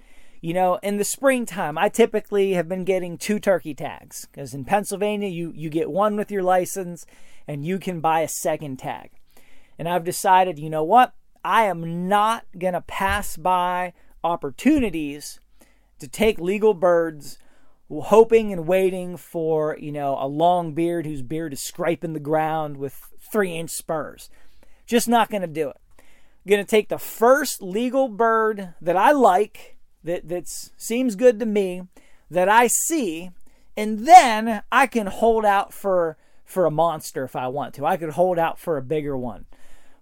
You 0.43 0.53
know, 0.53 0.79
in 0.83 0.99
the 0.99 1.05
springtime, 1.05 1.79
I 1.79 1.89
typically 1.89 2.53
have 2.53 2.69
been 2.69 2.85
getting 2.85 3.17
two 3.17 3.39
turkey 3.39 3.73
tags 3.73 4.27
because 4.27 4.53
in 4.53 4.67
Pennsylvania, 4.67 5.29
you, 5.29 5.55
you 5.57 5.71
get 5.71 5.91
one 5.91 6.17
with 6.17 6.31
your 6.31 6.43
license 6.43 7.07
and 7.49 7.65
you 7.65 7.79
can 7.79 8.01
buy 8.01 8.21
a 8.21 8.29
second 8.29 8.79
tag. 8.79 9.11
And 9.79 9.89
I've 9.89 10.05
decided, 10.05 10.59
you 10.59 10.69
know 10.69 10.85
what? 10.85 11.15
I 11.43 11.65
am 11.65 12.09
not 12.09 12.45
going 12.59 12.75
to 12.75 12.83
pass 12.83 13.39
by 13.39 13.95
opportunities 14.23 15.41
to 15.99 16.09
take 16.09 16.39
legal 16.39 16.75
birds 16.75 17.39
hoping 17.91 18.53
and 18.53 18.67
waiting 18.67 19.17
for, 19.17 19.77
you 19.79 19.93
know, 19.93 20.17
a 20.21 20.27
long 20.27 20.75
beard 20.75 21.07
whose 21.07 21.23
beard 21.23 21.53
is 21.53 21.63
scraping 21.63 22.13
the 22.13 22.21
ground 22.21 22.77
with 22.77 22.99
three 23.31 23.55
inch 23.55 23.71
spurs. 23.71 24.31
Just 24.87 25.09
not 25.09 25.31
going 25.31 25.43
to 25.43 25.49
do 25.49 25.69
it. 25.69 25.77
I'm 25.99 26.51
going 26.51 26.65
to 26.65 26.71
take 26.71 26.89
the 26.89 26.99
first 26.99 27.63
legal 27.63 28.09
bird 28.09 28.75
that 28.81 28.97
I 28.97 29.13
like, 29.13 29.77
that 30.03 30.29
that 30.29 30.49
seems 30.77 31.17
good 31.17 31.41
to 31.41 31.47
me, 31.47 31.89
that 32.31 32.49
I 32.49 32.67
see, 32.67 33.31
and 33.77 34.07
then 34.07 34.63
I 34.71 34.87
can 34.87 35.07
hold 35.07 35.45
out 35.45 35.73
for 35.73 36.17
for 36.45 36.67
a 36.67 36.71
monster 36.71 37.25
if 37.25 37.35
I 37.35 37.49
want 37.49 37.75
to. 37.75 37.87
I 37.87 37.97
could 37.97 38.11
hold 38.11 38.39
out 38.39 38.59
for 38.59 38.77
a 38.77 38.83
bigger 38.83 39.17
one 39.17 39.47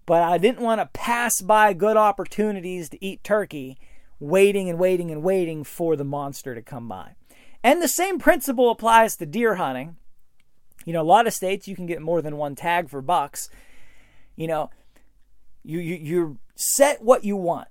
but 0.06 0.22
I 0.22 0.38
didn't 0.38 0.60
want 0.60 0.80
to 0.80 0.86
pass 0.92 1.40
by 1.40 1.72
good 1.72 1.96
opportunities 1.96 2.88
to 2.90 3.04
eat 3.04 3.22
turkey, 3.22 3.78
waiting 4.18 4.68
and 4.68 4.78
waiting 4.78 5.10
and 5.10 5.22
waiting 5.22 5.64
for 5.64 5.96
the 5.96 6.04
monster 6.04 6.54
to 6.54 6.62
come 6.62 6.88
by. 6.88 7.14
And 7.64 7.80
the 7.80 7.88
same 7.88 8.18
principle 8.18 8.70
applies 8.70 9.16
to 9.16 9.26
deer 9.26 9.56
hunting. 9.56 9.96
You 10.84 10.92
know, 10.92 11.02
a 11.02 11.04
lot 11.04 11.26
of 11.26 11.32
states 11.32 11.68
you 11.68 11.76
can 11.76 11.86
get 11.86 12.02
more 12.02 12.20
than 12.20 12.36
one 12.36 12.54
tag 12.56 12.88
for 12.88 13.00
bucks. 13.00 13.48
You 14.34 14.48
know, 14.48 14.70
you 15.62 15.78
you 15.78 15.96
you 15.96 16.38
set 16.56 17.02
what 17.02 17.24
you 17.24 17.36
want. 17.36 17.68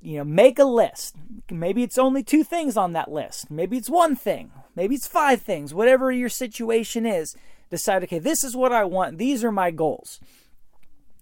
You 0.00 0.18
know, 0.18 0.24
make 0.24 0.58
a 0.58 0.64
list. 0.64 1.16
Maybe 1.50 1.82
it's 1.82 1.98
only 1.98 2.22
two 2.22 2.44
things 2.44 2.76
on 2.76 2.92
that 2.92 3.10
list. 3.10 3.50
Maybe 3.50 3.76
it's 3.76 3.90
one 3.90 4.14
thing. 4.14 4.52
Maybe 4.76 4.94
it's 4.94 5.08
five 5.08 5.42
things. 5.42 5.74
Whatever 5.74 6.12
your 6.12 6.28
situation 6.28 7.06
is, 7.06 7.34
decide, 7.70 8.04
okay, 8.04 8.20
this 8.20 8.44
is 8.44 8.54
what 8.54 8.72
I 8.72 8.84
want. 8.84 9.18
These 9.18 9.42
are 9.42 9.50
my 9.50 9.72
goals 9.72 10.20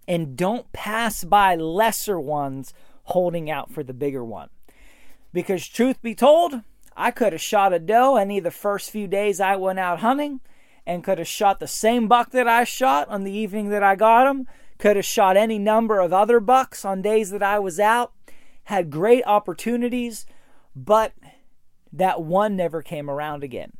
and 0.06 0.37
don't 0.37 0.73
pass 0.73 1.25
by 1.25 1.54
lesser 1.56 2.20
ones 2.20 2.75
holding 3.04 3.50
out 3.50 3.70
for 3.70 3.82
the 3.82 3.94
bigger 3.94 4.25
one. 4.25 4.49
Because, 5.32 5.66
truth 5.66 6.00
be 6.00 6.14
told, 6.14 6.62
I 6.96 7.10
could 7.10 7.32
have 7.32 7.42
shot 7.42 7.72
a 7.72 7.78
doe 7.78 8.16
any 8.16 8.38
of 8.38 8.44
the 8.44 8.50
first 8.50 8.90
few 8.90 9.06
days 9.06 9.40
I 9.40 9.56
went 9.56 9.78
out 9.78 10.00
hunting 10.00 10.40
and 10.86 11.02
could 11.02 11.18
have 11.18 11.28
shot 11.28 11.60
the 11.60 11.66
same 11.66 12.08
buck 12.08 12.30
that 12.30 12.46
I 12.46 12.64
shot 12.64 13.08
on 13.08 13.24
the 13.24 13.32
evening 13.32 13.70
that 13.70 13.82
I 13.82 13.96
got 13.96 14.28
him, 14.28 14.46
could 14.78 14.96
have 14.96 15.04
shot 15.04 15.36
any 15.36 15.58
number 15.58 16.00
of 16.00 16.12
other 16.12 16.40
bucks 16.40 16.84
on 16.84 17.02
days 17.02 17.30
that 17.30 17.42
I 17.42 17.58
was 17.58 17.80
out, 17.80 18.12
had 18.64 18.90
great 18.90 19.24
opportunities, 19.26 20.26
but 20.76 21.12
that 21.92 22.22
one 22.22 22.56
never 22.56 22.82
came 22.82 23.08
around 23.08 23.42
again. 23.42 23.72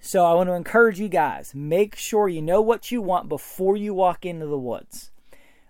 So 0.00 0.24
I 0.24 0.34
want 0.34 0.48
to 0.48 0.54
encourage 0.54 1.00
you 1.00 1.08
guys 1.08 1.52
make 1.54 1.96
sure 1.96 2.28
you 2.28 2.40
know 2.40 2.60
what 2.60 2.92
you 2.92 3.02
want 3.02 3.28
before 3.28 3.76
you 3.76 3.92
walk 3.92 4.24
into 4.24 4.46
the 4.46 4.58
woods. 4.58 5.10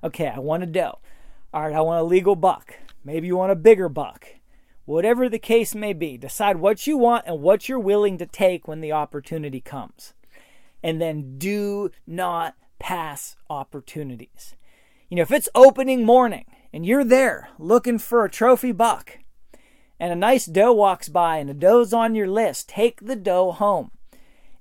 Okay, 0.04 0.28
I 0.28 0.38
want 0.40 0.62
a 0.62 0.66
doe. 0.66 0.98
All 1.54 1.62
right, 1.62 1.74
I 1.74 1.80
want 1.80 2.00
a 2.00 2.04
legal 2.04 2.36
buck. 2.36 2.74
Maybe 3.02 3.28
you 3.28 3.36
want 3.36 3.52
a 3.52 3.56
bigger 3.56 3.88
buck. 3.88 4.26
Whatever 4.86 5.28
the 5.28 5.40
case 5.40 5.74
may 5.74 5.92
be, 5.92 6.16
decide 6.16 6.56
what 6.56 6.86
you 6.86 6.96
want 6.96 7.26
and 7.26 7.42
what 7.42 7.68
you're 7.68 7.78
willing 7.78 8.18
to 8.18 8.26
take 8.26 8.66
when 8.66 8.80
the 8.80 8.92
opportunity 8.92 9.60
comes. 9.60 10.14
And 10.80 11.00
then 11.00 11.38
do 11.38 11.90
not 12.06 12.54
pass 12.78 13.36
opportunities. 13.50 14.54
You 15.08 15.16
know, 15.16 15.22
if 15.22 15.32
it's 15.32 15.48
opening 15.56 16.04
morning 16.04 16.44
and 16.72 16.86
you're 16.86 17.04
there 17.04 17.48
looking 17.58 17.98
for 17.98 18.24
a 18.24 18.30
trophy 18.30 18.70
buck 18.70 19.18
and 19.98 20.12
a 20.12 20.16
nice 20.16 20.46
doe 20.46 20.72
walks 20.72 21.08
by 21.08 21.38
and 21.38 21.50
a 21.50 21.54
doe's 21.54 21.92
on 21.92 22.14
your 22.14 22.28
list, 22.28 22.68
take 22.68 23.00
the 23.00 23.16
doe 23.16 23.50
home. 23.50 23.90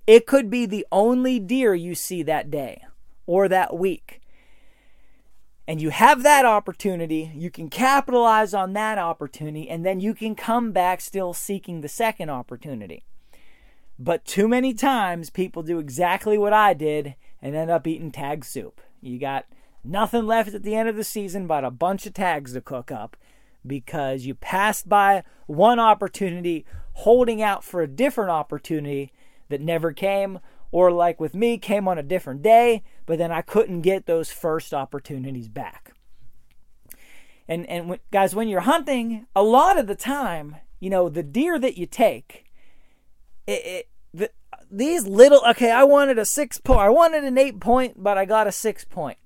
It 0.07 0.25
could 0.25 0.49
be 0.49 0.65
the 0.65 0.87
only 0.91 1.39
deer 1.39 1.75
you 1.75 1.93
see 1.93 2.23
that 2.23 2.49
day 2.49 2.83
or 3.27 3.47
that 3.47 3.77
week 3.77 4.21
and 5.67 5.81
you 5.81 5.89
have 5.89 6.23
that 6.23 6.45
opportunity, 6.45 7.31
you 7.33 7.49
can 7.49 7.69
capitalize 7.69 8.53
on 8.53 8.73
that 8.73 8.97
opportunity, 8.97 9.67
and 9.69 9.85
then 9.85 9.99
you 9.99 10.13
can 10.13 10.35
come 10.35 10.71
back 10.71 11.01
still 11.01 11.33
seeking 11.33 11.81
the 11.81 11.89
second 11.89 12.29
opportunity. 12.29 13.03
But 13.97 14.25
too 14.25 14.47
many 14.47 14.73
times 14.73 15.29
people 15.29 15.63
do 15.63 15.79
exactly 15.79 16.37
what 16.37 16.53
I 16.53 16.73
did 16.73 17.15
and 17.41 17.55
end 17.55 17.71
up 17.71 17.87
eating 17.87 18.11
tag 18.11 18.45
soup. 18.45 18.81
You 19.01 19.17
got 19.19 19.45
nothing 19.83 20.25
left 20.25 20.53
at 20.53 20.63
the 20.63 20.75
end 20.75 20.89
of 20.89 20.95
the 20.95 21.03
season 21.03 21.47
but 21.47 21.63
a 21.63 21.71
bunch 21.71 22.05
of 22.05 22.13
tags 22.13 22.53
to 22.53 22.61
cook 22.61 22.91
up 22.91 23.15
because 23.65 24.25
you 24.25 24.35
passed 24.35 24.89
by 24.89 25.23
one 25.47 25.79
opportunity 25.79 26.65
holding 26.93 27.41
out 27.41 27.63
for 27.63 27.81
a 27.81 27.87
different 27.87 28.31
opportunity 28.31 29.11
that 29.49 29.61
never 29.61 29.91
came 29.91 30.39
or 30.71 30.91
like 30.91 31.19
with 31.19 31.33
me 31.33 31.57
came 31.57 31.87
on 31.87 31.97
a 31.97 32.03
different 32.03 32.41
day 32.41 32.83
but 33.05 33.17
then 33.17 33.31
I 33.31 33.41
couldn't 33.41 33.81
get 33.81 34.05
those 34.05 34.31
first 34.31 34.73
opportunities 34.73 35.47
back. 35.47 35.93
And 37.47 37.67
and 37.67 37.99
guys 38.11 38.35
when 38.35 38.47
you're 38.47 38.61
hunting 38.61 39.27
a 39.35 39.43
lot 39.43 39.77
of 39.77 39.87
the 39.87 39.95
time, 39.95 40.57
you 40.79 40.89
know, 40.89 41.09
the 41.09 41.23
deer 41.23 41.59
that 41.59 41.77
you 41.77 41.85
take 41.85 42.45
it, 43.47 43.51
it 43.65 43.89
the, 44.13 44.31
these 44.71 45.05
little 45.05 45.41
okay, 45.49 45.71
I 45.71 45.83
wanted 45.83 46.17
a 46.17 46.25
6 46.25 46.57
point, 46.59 46.79
I 46.79 46.89
wanted 46.89 47.23
an 47.23 47.37
8 47.37 47.59
point, 47.59 48.03
but 48.03 48.17
I 48.17 48.25
got 48.25 48.47
a 48.47 48.51
6 48.51 48.85
point. 48.85 49.17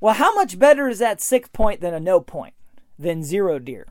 Well, 0.00 0.14
how 0.14 0.34
much 0.34 0.58
better 0.58 0.88
is 0.88 0.98
that 0.98 1.20
6 1.20 1.48
point 1.52 1.80
than 1.80 1.94
a 1.94 2.00
no 2.00 2.20
point? 2.20 2.54
Than 2.98 3.22
zero 3.22 3.58
deer? 3.58 3.86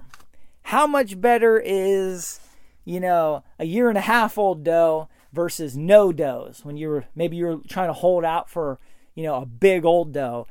How 0.63 0.87
much 0.87 1.21
better 1.21 1.61
is, 1.63 2.39
you 2.83 2.99
know, 2.99 3.43
a 3.59 3.65
year 3.65 3.87
and 3.87 3.97
a 3.97 4.01
half 4.01 4.37
old 4.37 4.63
doe 4.63 5.07
versus 5.31 5.77
no 5.77 6.11
does 6.11 6.65
when 6.65 6.75
you 6.75 6.89
were 6.89 7.05
maybe 7.13 7.37
you 7.37 7.45
were 7.45 7.59
trying 7.67 7.89
to 7.89 7.93
hold 7.93 8.25
out 8.25 8.49
for, 8.49 8.79
you 9.15 9.23
know, 9.23 9.35
a 9.35 9.45
big 9.45 9.85
old 9.85 10.13
doe? 10.13 10.47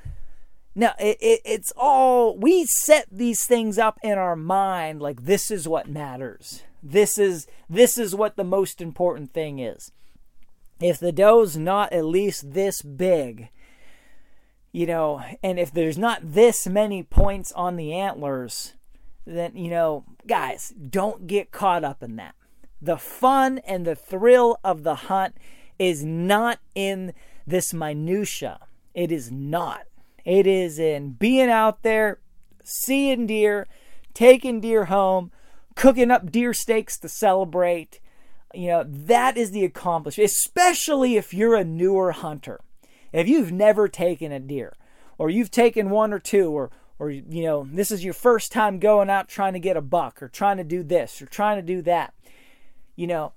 Now, 0.75 0.95
it, 0.99 1.19
it, 1.21 1.41
it's 1.45 1.73
all, 1.77 2.37
we 2.37 2.65
set 2.65 3.07
these 3.11 3.45
things 3.45 3.79
up 3.79 4.01
in 4.03 4.19
our 4.19 4.35
mind 4.35 5.01
like 5.01 5.23
this 5.25 5.51
is 5.51 5.69
what 5.69 5.89
matters. 5.89 6.65
This 6.83 7.17
is, 7.17 7.47
this 7.71 7.97
is 7.97 8.15
what 8.15 8.37
the 8.37 8.45
most 8.45 8.81
important 8.81 9.33
thing 9.33 9.61
is. 9.61 9.93
If 10.81 10.99
the 10.99 11.13
doe's 11.13 11.57
not 11.57 11.93
at 11.93 12.05
least 12.05 12.53
this 12.53 12.83
big, 12.83 13.51
you 14.73 14.87
know, 14.87 15.23
and 15.43 15.61
if 15.61 15.73
there's 15.73 15.97
not 15.97 16.33
this 16.35 16.67
many 16.67 17.05
points 17.05 17.53
on 17.53 17.77
the 17.77 17.93
antlers, 17.93 18.75
then, 19.25 19.57
you 19.57 19.71
know, 19.71 20.05
guys, 20.27 20.75
don't 20.91 21.29
get 21.29 21.53
caught 21.53 21.85
up 21.85 22.03
in 22.03 22.17
that. 22.17 22.35
The 22.83 22.99
fun 22.99 23.59
and 23.59 23.87
the 23.87 23.95
thrill 23.95 24.59
of 24.65 24.83
the 24.83 24.97
hunt 24.97 25.37
is 25.79 26.05
not 26.05 26.59
in 26.75 27.15
this 27.47 27.75
minutia. 27.75 28.61
It 28.95 29.11
is 29.11 29.31
not. 29.31 29.87
It 30.25 30.47
is 30.47 30.79
in 30.79 31.13
being 31.13 31.51
out 31.51 31.83
there, 31.83 32.21
seeing 32.65 33.27
deer, 33.27 33.67
taking 34.15 34.61
deer 34.61 34.87
home, 34.87 35.31
cooking 35.75 36.11
up 36.11 36.31
deer 36.31 36.55
steaks 36.55 36.99
to 37.01 37.09
celebrate. 37.09 38.01
You 38.55 38.69
know, 38.69 38.85
that 38.87 39.37
is 39.37 39.51
the 39.51 39.65
accomplishment, 39.65 40.31
especially 40.31 41.17
if 41.17 41.35
you're 41.35 41.57
a 41.57 41.65
newer 41.65 42.13
hunter. 42.13 42.61
If 43.13 43.29
you've 43.29 43.53
never 43.53 43.89
taken 43.89 44.33
a 44.33 44.41
deer, 44.41 44.75
or 45.19 45.31
you've 45.31 45.51
taken 45.51 45.91
one 45.91 46.13
or 46.13 46.19
two, 46.19 46.51
or 46.51 46.71
or 46.99 47.11
you 47.11 47.43
know, 47.43 47.67
this 47.71 47.91
is 47.91 48.05
your 48.05 48.15
first 48.15 48.53
time 48.53 48.79
going 48.79 49.11
out 49.11 49.29
trying 49.29 49.53
to 49.53 49.61
get 49.61 49.77
a 49.77 49.83
buck, 49.83 50.23
or 50.23 50.29
trying 50.29 50.57
to 50.57 50.65
do 50.65 50.83
this, 50.83 51.21
or 51.21 51.27
trying 51.27 51.57
to 51.59 51.63
do 51.63 51.83
that. 51.83 52.15
You 52.97 53.09
know, 53.09 53.33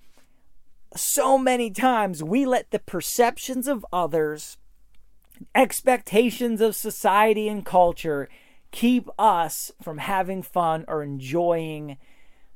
so 0.95 1.37
many 1.37 1.69
times 1.69 2.23
we 2.23 2.45
let 2.45 2.71
the 2.71 2.79
perceptions 2.79 3.67
of 3.67 3.85
others 3.91 4.57
expectations 5.53 6.61
of 6.61 6.75
society 6.75 7.47
and 7.47 7.65
culture 7.65 8.29
keep 8.71 9.09
us 9.17 9.71
from 9.81 9.99
having 9.99 10.41
fun 10.41 10.85
or 10.87 11.03
enjoying 11.03 11.97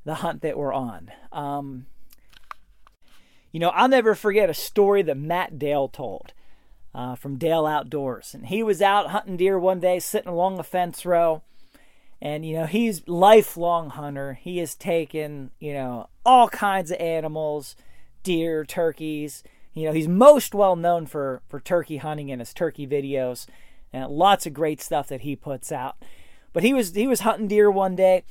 the 0.03 0.15
hunt 0.15 0.41
that 0.41 0.57
we're 0.57 0.73
on. 0.73 1.11
Um, 1.31 1.85
you 3.51 3.59
know, 3.59 3.69
I'll 3.69 3.87
never 3.87 4.15
forget 4.15 4.49
a 4.49 4.53
story 4.53 5.01
that 5.03 5.17
Matt 5.17 5.59
Dale 5.59 5.87
told 5.87 6.33
uh, 6.93 7.15
from 7.15 7.37
Dale 7.37 7.65
Outdoors. 7.65 8.33
And 8.33 8.47
he 8.47 8.63
was 8.63 8.81
out 8.81 9.11
hunting 9.11 9.37
deer 9.37 9.59
one 9.59 9.79
day, 9.79 9.99
sitting 9.99 10.31
along 10.31 10.59
a 10.59 10.63
fence 10.63 11.05
row. 11.05 11.41
And, 12.21 12.45
you 12.45 12.55
know, 12.55 12.65
he's 12.65 13.07
lifelong 13.07 13.89
hunter. 13.89 14.33
He 14.33 14.59
has 14.59 14.75
taken, 14.75 15.51
you 15.59 15.73
know, 15.73 16.07
all 16.25 16.47
kinds 16.49 16.91
of 16.91 16.99
animals, 16.99 17.75
deer, 18.23 18.65
turkeys, 18.65 19.43
you 19.73 19.85
know, 19.85 19.93
he's 19.93 20.07
most 20.07 20.53
well 20.53 20.75
known 20.75 21.05
for 21.05 21.41
for 21.47 21.59
turkey 21.59 21.97
hunting 21.97 22.31
and 22.31 22.41
his 22.41 22.53
turkey 22.53 22.85
videos, 22.85 23.47
and 23.93 24.11
lots 24.11 24.45
of 24.45 24.53
great 24.53 24.81
stuff 24.81 25.07
that 25.07 25.21
he 25.21 25.35
puts 25.35 25.71
out. 25.71 25.95
But 26.53 26.63
he 26.63 26.73
was 26.73 26.93
he 26.93 27.07
was 27.07 27.21
hunting 27.21 27.47
deer 27.47 27.71
one 27.71 27.95
day, 27.95 28.23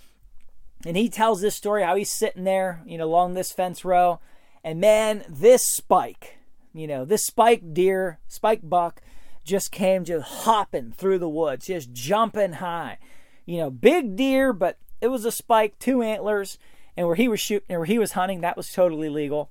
and 0.84 0.96
he 0.96 1.08
tells 1.08 1.40
this 1.40 1.56
story 1.56 1.82
how 1.82 1.96
he's 1.96 2.12
sitting 2.12 2.44
there, 2.44 2.82
you 2.84 2.98
know, 2.98 3.06
along 3.06 3.34
this 3.34 3.52
fence 3.52 3.84
row, 3.84 4.20
and 4.62 4.80
man, 4.80 5.24
this 5.28 5.62
spike, 5.66 6.38
you 6.74 6.86
know, 6.86 7.04
this 7.04 7.24
spike 7.24 7.72
deer, 7.72 8.18
spike 8.28 8.60
buck, 8.62 9.00
just 9.42 9.72
came 9.72 10.04
just 10.04 10.28
hopping 10.28 10.92
through 10.92 11.18
the 11.18 11.28
woods, 11.28 11.66
just 11.66 11.92
jumping 11.92 12.54
high. 12.54 12.98
You 13.46 13.58
know, 13.58 13.70
big 13.70 14.14
deer, 14.14 14.52
but 14.52 14.76
it 15.00 15.08
was 15.08 15.24
a 15.24 15.32
spike, 15.32 15.78
two 15.78 16.02
antlers, 16.02 16.58
and 16.98 17.06
where 17.06 17.16
he 17.16 17.28
was 17.28 17.40
shooting, 17.40 17.78
where 17.78 17.86
he 17.86 17.98
was 17.98 18.12
hunting, 18.12 18.42
that 18.42 18.58
was 18.58 18.70
totally 18.70 19.08
legal 19.08 19.50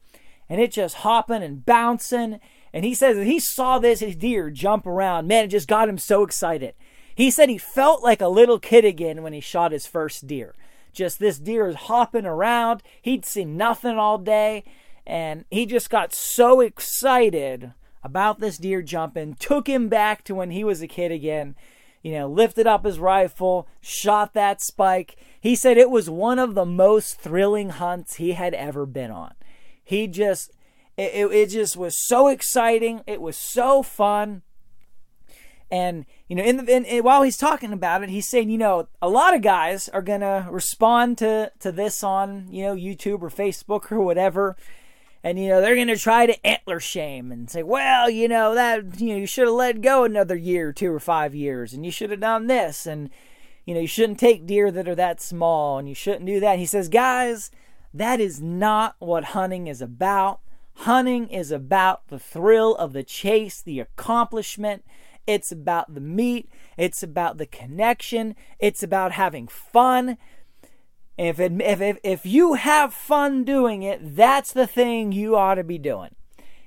and 0.50 0.60
it 0.60 0.72
just 0.72 0.98
hopping 0.98 1.44
and 1.44 1.66
bouncing. 1.66 2.40
And 2.74 2.84
he 2.84 2.94
says 2.94 3.16
that 3.16 3.26
he 3.26 3.40
saw 3.40 3.80
this 3.80 4.00
deer 4.00 4.50
jump 4.50 4.86
around. 4.86 5.28
Man, 5.28 5.46
it 5.46 5.50
just 5.50 5.68
got 5.68 5.90
him 5.90 5.98
so 5.98 6.24
excited. 6.24 6.74
He 7.16 7.30
said 7.32 7.50
he 7.50 7.58
felt 7.58 8.04
like 8.04 8.22
a 8.22 8.28
little 8.28 8.60
kid 8.60 8.86
again 8.86 9.22
when 9.22 9.34
he 9.34 9.42
shot 9.42 9.72
his 9.72 9.86
first 9.86 10.26
deer. 10.28 10.56
Just 10.94 11.20
this 11.20 11.38
deer 11.38 11.68
is 11.68 11.76
hopping 11.76 12.26
around. 12.26 12.82
He'd 13.02 13.26
seen 13.26 13.58
nothing 13.58 13.98
all 13.98 14.18
day. 14.18 14.64
And 15.06 15.46
he 15.50 15.66
just 15.66 15.90
got 15.90 16.14
so 16.14 16.62
excited 16.62 17.74
about 18.04 18.40
this 18.40 18.58
deer 18.58 18.82
jumping, 18.82 19.34
took 19.36 19.68
him 19.68 19.90
back 19.90 20.24
to 20.24 20.36
when 20.36 20.52
he 20.52 20.64
was 20.64 20.82
a 20.82 20.88
kid 20.88 21.12
again. 21.12 21.56
You 22.02 22.14
know, 22.14 22.30
lifted 22.30 22.66
up 22.66 22.86
his 22.86 23.00
rifle, 23.00 23.68
shot 23.82 24.34
that 24.34 24.62
spike. 24.62 25.18
He 25.42 25.56
said 25.56 25.78
it 25.78 25.90
was 25.90 26.10
one 26.10 26.40
of 26.40 26.56
the 26.56 26.66
most 26.66 27.20
thrilling 27.20 27.70
hunts 27.72 28.16
he 28.16 28.34
had 28.34 28.54
ever 28.54 28.86
been 28.86 29.12
on. 29.12 29.34
He 29.89 30.06
just, 30.06 30.52
it, 30.97 31.32
it 31.32 31.49
just 31.49 31.75
was 31.75 31.95
so 32.06 32.28
exciting. 32.28 33.02
It 33.08 33.21
was 33.21 33.36
so 33.36 33.82
fun. 33.82 34.43
And 35.71 36.06
you 36.28 36.36
know, 36.36 36.43
in 36.43 36.58
the 36.58 36.75
in, 36.75 36.86
in, 36.86 37.04
while 37.04 37.23
he's 37.23 37.38
talking 37.38 37.73
about 37.73 38.04
it, 38.04 38.10
he's 38.10 38.30
saying, 38.30 38.52
you 38.52 38.60
know, 38.60 38.88
a 39.02 39.10
lot 39.10 39.36
of 39.36 39.41
guys 39.41 39.89
are 39.89 40.04
gonna 40.04 40.47
respond 40.52 41.17
to 41.19 41.52
to 41.60 41.71
this 41.71 42.04
on 42.04 42.49
you 42.52 42.63
know 42.65 42.75
YouTube 42.75 43.23
or 43.23 43.32
Facebook 43.32 43.91
or 43.91 43.99
whatever, 43.99 44.56
and 45.23 45.39
you 45.39 45.47
know 45.47 45.60
they're 45.60 45.75
gonna 45.75 45.97
try 45.97 46.28
to 46.28 46.45
antler 46.45 46.80
shame 46.80 47.32
and 47.32 47.49
say, 47.49 47.63
well, 47.63 48.12
you 48.12 48.28
know 48.28 48.54
that 48.54 49.02
you 49.02 49.10
know 49.10 49.17
you 49.17 49.25
should 49.25 49.47
have 49.47 49.56
let 49.56 49.82
go 49.82 50.04
another 50.04 50.36
year, 50.36 50.71
two 50.71 50.93
or 50.93 50.99
five 50.99 51.34
years, 51.34 51.73
and 51.73 51.84
you 51.84 51.91
should 51.91 52.12
have 52.12 52.19
done 52.19 52.45
this, 52.45 52.86
and 52.86 53.10
you 53.65 53.73
know 53.73 53.80
you 53.80 53.88
shouldn't 53.88 54.19
take 54.19 54.45
deer 54.45 54.69
that 54.69 54.88
are 54.88 54.93
that 54.93 55.19
small, 55.19 55.80
and 55.80 55.89
you 55.89 55.95
shouldn't 55.95 56.28
do 56.28 56.39
that. 56.39 56.52
And 56.52 56.60
he 56.60 56.67
says, 56.67 56.89
guys, 56.89 57.49
that 57.93 58.19
is 58.19 58.41
not 58.41 58.95
what 58.99 59.25
hunting 59.25 59.67
is 59.67 59.82
about. 59.82 60.39
Hunting 60.75 61.28
is 61.28 61.52
about 61.52 62.08
the 62.08 62.19
thrill 62.19 62.75
of 62.75 62.93
the 62.93 63.04
chase, 63.04 63.62
the 63.62 63.80
accomplishment. 63.80 64.84
It's 65.28 65.52
about 65.52 65.93
the 65.93 66.02
meat. 66.02 66.49
It's 66.78 67.04
about 67.04 67.38
the 67.38 67.45
connection. 67.45 68.36
It's 68.60 68.82
about 68.82 69.12
having 69.13 69.47
fun. 69.47 70.17
If, 71.17 71.39
it, 71.39 71.52
if, 71.62 71.82
if, 71.82 71.97
if 72.04 72.25
you 72.25 72.54
have 72.54 72.93
fun 72.93 73.43
doing 73.43 73.84
it, 73.84 74.15
that's 74.15 74.54
the 74.54 74.67
thing 74.67 75.12
you 75.12 75.36
ought 75.36 75.56
to 75.56 75.63
be 75.63 75.78
doing. 75.78 76.15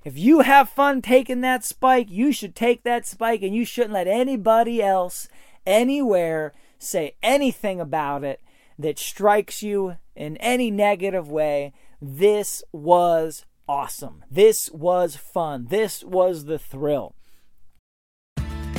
If 0.04 0.18
you 0.18 0.40
have 0.40 0.68
fun 0.68 1.00
taking 1.00 1.40
that 1.40 1.64
spike, 1.64 2.10
you 2.10 2.32
should 2.32 2.54
take 2.54 2.82
that 2.82 3.06
spike 3.06 3.42
and 3.42 3.54
you 3.54 3.64
shouldn't 3.64 3.94
let 3.94 4.08
anybody 4.08 4.82
else 4.82 5.28
anywhere 5.64 6.52
say 6.78 7.14
anything 7.22 7.80
about 7.80 8.24
it 8.24 8.40
that 8.78 8.98
strikes 8.98 9.62
you 9.62 9.96
in 10.14 10.36
any 10.38 10.70
negative 10.70 11.30
way. 11.30 11.72
This 12.00 12.62
was 12.72 13.44
awesome. 13.68 14.24
This 14.30 14.70
was 14.72 15.16
fun. 15.16 15.66
This 15.68 16.04
was 16.04 16.44
the 16.44 16.58
thrill. 16.58 17.14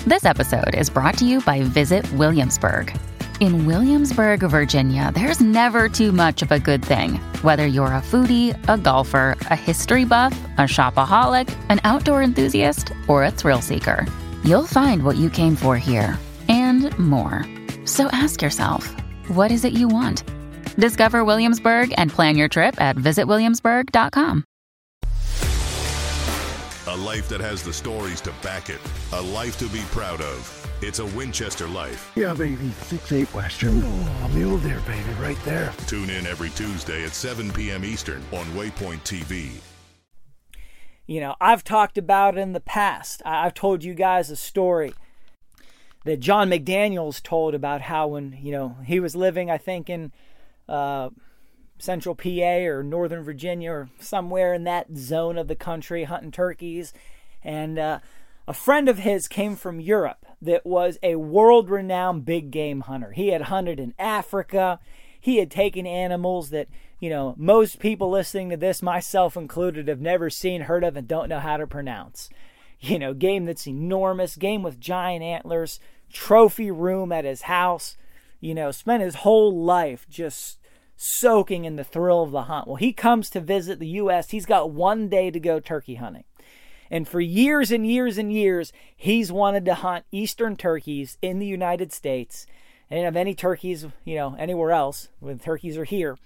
This 0.06 0.26
episode 0.26 0.76
is 0.76 0.90
brought 0.90 1.18
to 1.20 1.26
you 1.26 1.40
by 1.42 1.62
Visit 1.62 2.12
Williamsburg. 2.14 2.94
In 3.40 3.66
Williamsburg, 3.66 4.42
Virginia, 4.42 5.12
there's 5.14 5.40
never 5.40 5.90
too 5.90 6.12
much 6.12 6.42
of 6.42 6.52
a 6.52 6.60
good 6.60 6.84
thing. 6.84 7.16
Whether 7.42 7.66
you're 7.66 7.88
a 7.88 8.02
foodie, 8.02 8.54
a 8.70 8.78
golfer, 8.78 9.36
a 9.50 9.56
history 9.56 10.06
buff, 10.06 10.38
a 10.58 10.64
shopaholic, 10.64 11.54
an 11.70 11.80
outdoor 11.84 12.22
enthusiast, 12.22 12.94
or 13.08 13.24
a 13.24 13.32
thrill 13.32 13.62
seeker, 13.62 14.06
you'll 14.44 14.68
find 14.68 15.04
what 15.04 15.18
you 15.18 15.30
came 15.30 15.56
for 15.56 15.78
here 15.78 16.18
and 16.48 16.98
more. 17.00 17.46
So 17.86 18.08
ask 18.08 18.42
yourself, 18.42 18.94
what 19.30 19.52
is 19.52 19.66
it 19.66 19.74
you 19.74 19.88
want? 19.88 20.24
Discover 20.76 21.24
Williamsburg 21.26 21.94
and 21.98 22.12
plan 22.12 22.38
your 22.38 22.48
trip 22.48 22.80
at 22.82 22.96
visitwilliamsburg.com. 22.96 24.44
A 26.88 26.98
life 26.98 27.28
that 27.30 27.42
has 27.42 27.64
the 27.64 27.74
stories 27.74 28.22
to 28.22 28.32
back 28.44 28.70
it, 28.70 28.80
a 29.14 29.22
life 29.22 29.58
to 29.58 29.68
be 29.70 29.82
proud 29.92 30.22
of. 30.22 30.60
It's 30.82 31.00
a 31.00 31.06
Winchester 31.06 31.68
life. 31.68 32.12
Yeah, 32.16 32.34
baby. 32.34 32.70
Six 32.82 33.12
eight 33.12 33.34
Western. 33.34 33.82
Oh, 33.84 34.32
mule 34.34 34.58
deer, 34.60 34.82
baby, 34.86 35.10
right 35.20 35.42
there. 35.44 35.74
Tune 35.88 36.10
in 36.10 36.28
every 36.28 36.50
Tuesday 36.50 37.06
at 37.06 37.12
7 37.12 37.52
p.m. 37.54 37.86
Eastern 37.86 38.22
on 38.34 38.46
Waypoint 38.48 39.00
TV. 39.00 39.52
You 41.08 41.22
know, 41.22 41.36
I've 41.40 41.64
talked 41.64 41.98
about 41.98 42.38
in 42.38 42.54
the 42.54 42.60
past. 42.60 43.22
I've 43.26 43.54
told 43.54 43.84
you 43.84 43.94
guys 43.94 44.30
a 44.30 44.36
story 44.36 44.94
that 46.06 46.20
John 46.20 46.50
McDaniels 46.50 47.24
told 47.24 47.56
about 47.56 47.82
how 47.82 48.08
when, 48.08 48.38
you 48.42 48.52
know, 48.52 48.76
he 48.86 49.00
was 49.00 49.16
living, 49.16 49.50
I 49.50 49.58
think, 49.58 49.90
in 49.90 50.12
uh, 50.68 51.10
central 51.78 52.16
PA 52.16 52.30
or 52.30 52.84
northern 52.84 53.24
Virginia 53.24 53.72
or 53.72 53.90
somewhere 54.00 54.54
in 54.54 54.64
that 54.64 54.96
zone 54.96 55.38
of 55.38 55.48
the 55.48 55.56
country 55.56 56.06
hunting 56.06 56.32
turkeys. 56.32 56.94
And 57.44 57.78
uh, 57.78 58.00
a 58.48 58.54
friend 58.54 58.90
of 58.90 59.00
his 59.00 59.28
came 59.28 59.56
from 59.56 59.80
Europe 59.80 60.26
that 60.42 60.66
was 60.66 60.98
a 61.02 61.16
world 61.16 61.70
renowned 61.70 62.26
big 62.26 62.52
game 62.52 62.82
hunter. 62.82 63.12
He 63.12 63.30
had 63.30 63.44
hunted 63.44 63.80
in 63.80 63.94
Africa. 63.98 64.80
He 65.20 65.38
had 65.38 65.50
taken 65.50 65.88
animals 65.88 66.50
that, 66.50 66.68
you 67.00 67.10
know, 67.10 67.36
most 67.38 67.80
people 67.80 68.10
listening 68.10 68.50
to 68.50 68.58
this, 68.58 68.82
myself 68.82 69.38
included, 69.38 69.88
have 69.88 70.02
never 70.02 70.30
seen, 70.30 70.62
heard 70.62 70.84
of, 70.84 70.98
and 70.98 71.08
don't 71.08 71.30
know 71.30 71.40
how 71.40 71.58
to 71.58 71.68
pronounce. 71.68 72.30
You 72.80 73.00
know, 73.00 73.14
game 73.14 73.46
that's 73.46 73.66
enormous, 73.66 74.36
game 74.36 74.62
with 74.62 74.78
giant 74.78 75.24
antlers, 75.24 75.80
trophy 76.12 76.70
room 76.70 77.14
at 77.14 77.24
his 77.24 77.44
house. 77.44 77.96
You 78.44 78.54
know, 78.54 78.72
spent 78.72 79.02
his 79.02 79.16
whole 79.16 79.56
life 79.56 80.06
just 80.10 80.60
soaking 80.98 81.64
in 81.64 81.78
the 81.78 81.84
thrill 81.86 82.24
of 82.24 82.32
the 82.32 82.44
hunt. 82.44 82.68
Well, 82.68 82.76
he 82.76 82.92
comes 82.92 83.30
to 83.30 83.40
visit 83.40 83.80
the 83.80 83.88
U.S. 83.88 84.32
He's 84.32 84.46
got 84.46 84.70
one 84.70 85.08
day 85.08 85.32
to 85.32 85.40
go 85.40 85.62
turkey 85.62 85.96
hunting. 85.96 86.26
And 86.92 87.08
for 87.08 87.22
years 87.22 87.72
and 87.72 87.88
years 87.88 88.18
and 88.18 88.34
years, 88.34 88.74
he's 88.98 89.32
wanted 89.32 89.64
to 89.64 89.76
hunt 89.76 90.04
eastern 90.12 90.58
turkeys 90.58 91.18
in 91.22 91.40
the 91.40 91.46
United 91.46 91.94
States. 91.94 92.46
And 92.90 92.98
didn't 92.98 93.06
have 93.06 93.16
any 93.16 93.34
turkeys, 93.34 93.86
you 94.04 94.16
know, 94.16 94.36
anywhere 94.38 94.72
else 94.72 95.08
when 95.22 95.40
turkeys 95.40 95.78
are 95.78 95.86
here. 95.86 96.18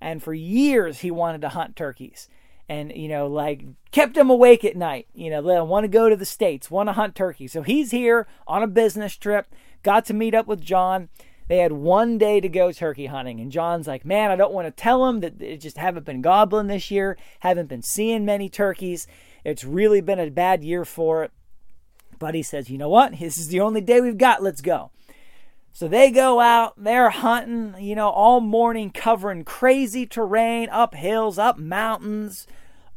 And 0.00 0.20
for 0.20 0.34
years, 0.34 0.98
he 0.98 1.12
wanted 1.12 1.42
to 1.42 1.50
hunt 1.50 1.76
turkeys. 1.76 2.28
And, 2.68 2.90
you 2.90 3.06
know, 3.06 3.28
like 3.28 3.62
kept 3.92 4.16
him 4.16 4.30
awake 4.30 4.64
at 4.64 4.74
night. 4.74 5.06
You 5.14 5.30
know, 5.30 5.40
they 5.40 5.60
want 5.60 5.84
to 5.84 5.88
go 5.88 6.08
to 6.08 6.16
the 6.16 6.26
States, 6.26 6.72
want 6.72 6.88
to 6.88 6.94
hunt 6.94 7.14
turkeys. 7.14 7.52
So 7.52 7.62
he's 7.62 7.92
here 7.92 8.26
on 8.48 8.64
a 8.64 8.66
business 8.66 9.16
trip, 9.16 9.46
got 9.84 10.04
to 10.06 10.12
meet 10.12 10.34
up 10.34 10.48
with 10.48 10.60
John. 10.60 11.08
They 11.48 11.58
had 11.58 11.72
one 11.72 12.18
day 12.18 12.40
to 12.40 12.48
go 12.48 12.72
turkey 12.72 13.06
hunting. 13.06 13.40
And 13.40 13.52
John's 13.52 13.86
like, 13.86 14.04
man, 14.04 14.30
I 14.30 14.36
don't 14.36 14.52
want 14.52 14.66
to 14.66 14.82
tell 14.82 15.04
them 15.04 15.20
that 15.20 15.40
it 15.40 15.58
just 15.58 15.76
haven't 15.76 16.06
been 16.06 16.22
gobbling 16.22 16.68
this 16.68 16.90
year, 16.90 17.18
haven't 17.40 17.68
been 17.68 17.82
seeing 17.82 18.24
many 18.24 18.48
turkeys. 18.48 19.06
It's 19.44 19.64
really 19.64 20.00
been 20.00 20.20
a 20.20 20.30
bad 20.30 20.62
year 20.62 20.84
for 20.84 21.24
it. 21.24 21.32
But 22.18 22.34
he 22.34 22.42
says, 22.42 22.70
you 22.70 22.78
know 22.78 22.88
what? 22.88 23.18
This 23.18 23.36
is 23.36 23.48
the 23.48 23.60
only 23.60 23.80
day 23.80 24.00
we've 24.00 24.16
got. 24.16 24.42
Let's 24.42 24.60
go. 24.60 24.90
So 25.74 25.88
they 25.88 26.10
go 26.10 26.38
out, 26.38 26.74
they're 26.76 27.08
hunting, 27.08 27.82
you 27.82 27.94
know, 27.94 28.10
all 28.10 28.40
morning, 28.40 28.90
covering 28.90 29.42
crazy 29.42 30.04
terrain, 30.04 30.68
up 30.68 30.94
hills, 30.94 31.38
up 31.38 31.58
mountains, 31.58 32.46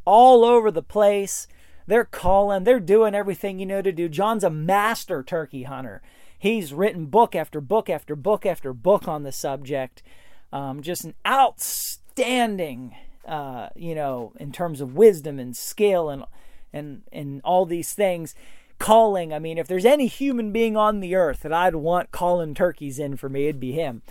all 0.03 0.43
over 0.43 0.69
the 0.71 0.83
place. 0.83 1.47
They're 1.87 2.03
calling, 2.03 2.65
they're 2.65 2.81
doing 2.81 3.15
everything 3.15 3.59
you 3.59 3.65
know 3.65 3.81
to 3.81 3.93
do. 3.93 4.09
John's 4.09 4.43
a 4.43 4.49
master 4.49 5.23
turkey 5.23 5.63
hunter. 5.63 6.01
He's 6.37 6.73
written 6.73 7.05
book 7.05 7.35
after 7.35 7.61
book 7.61 7.89
after 7.89 8.15
book 8.15 8.45
after 8.45 8.73
book 8.73 9.07
on 9.07 9.23
the 9.23 9.31
subject. 9.31 10.03
Um, 10.51 10.81
just 10.81 11.03
an 11.03 11.15
outstanding, 11.27 12.95
uh, 13.27 13.69
you 13.75 13.95
know, 13.95 14.33
in 14.39 14.51
terms 14.51 14.81
of 14.81 14.95
wisdom 14.95 15.39
and 15.39 15.55
skill 15.55 16.09
and 16.09 16.23
and 16.71 17.01
and 17.11 17.41
all 17.43 17.65
these 17.65 17.93
things 17.93 18.35
calling. 18.79 19.33
I 19.33 19.39
mean, 19.39 19.57
if 19.57 19.67
there's 19.67 19.85
any 19.85 20.07
human 20.07 20.51
being 20.51 20.77
on 20.77 20.99
the 20.99 21.15
earth 21.15 21.41
that 21.41 21.53
I'd 21.53 21.75
want 21.75 22.11
calling 22.11 22.53
turkeys 22.53 22.99
in 22.99 23.17
for 23.17 23.29
me, 23.29 23.45
it'd 23.45 23.59
be 23.59 23.71
him. 23.71 24.01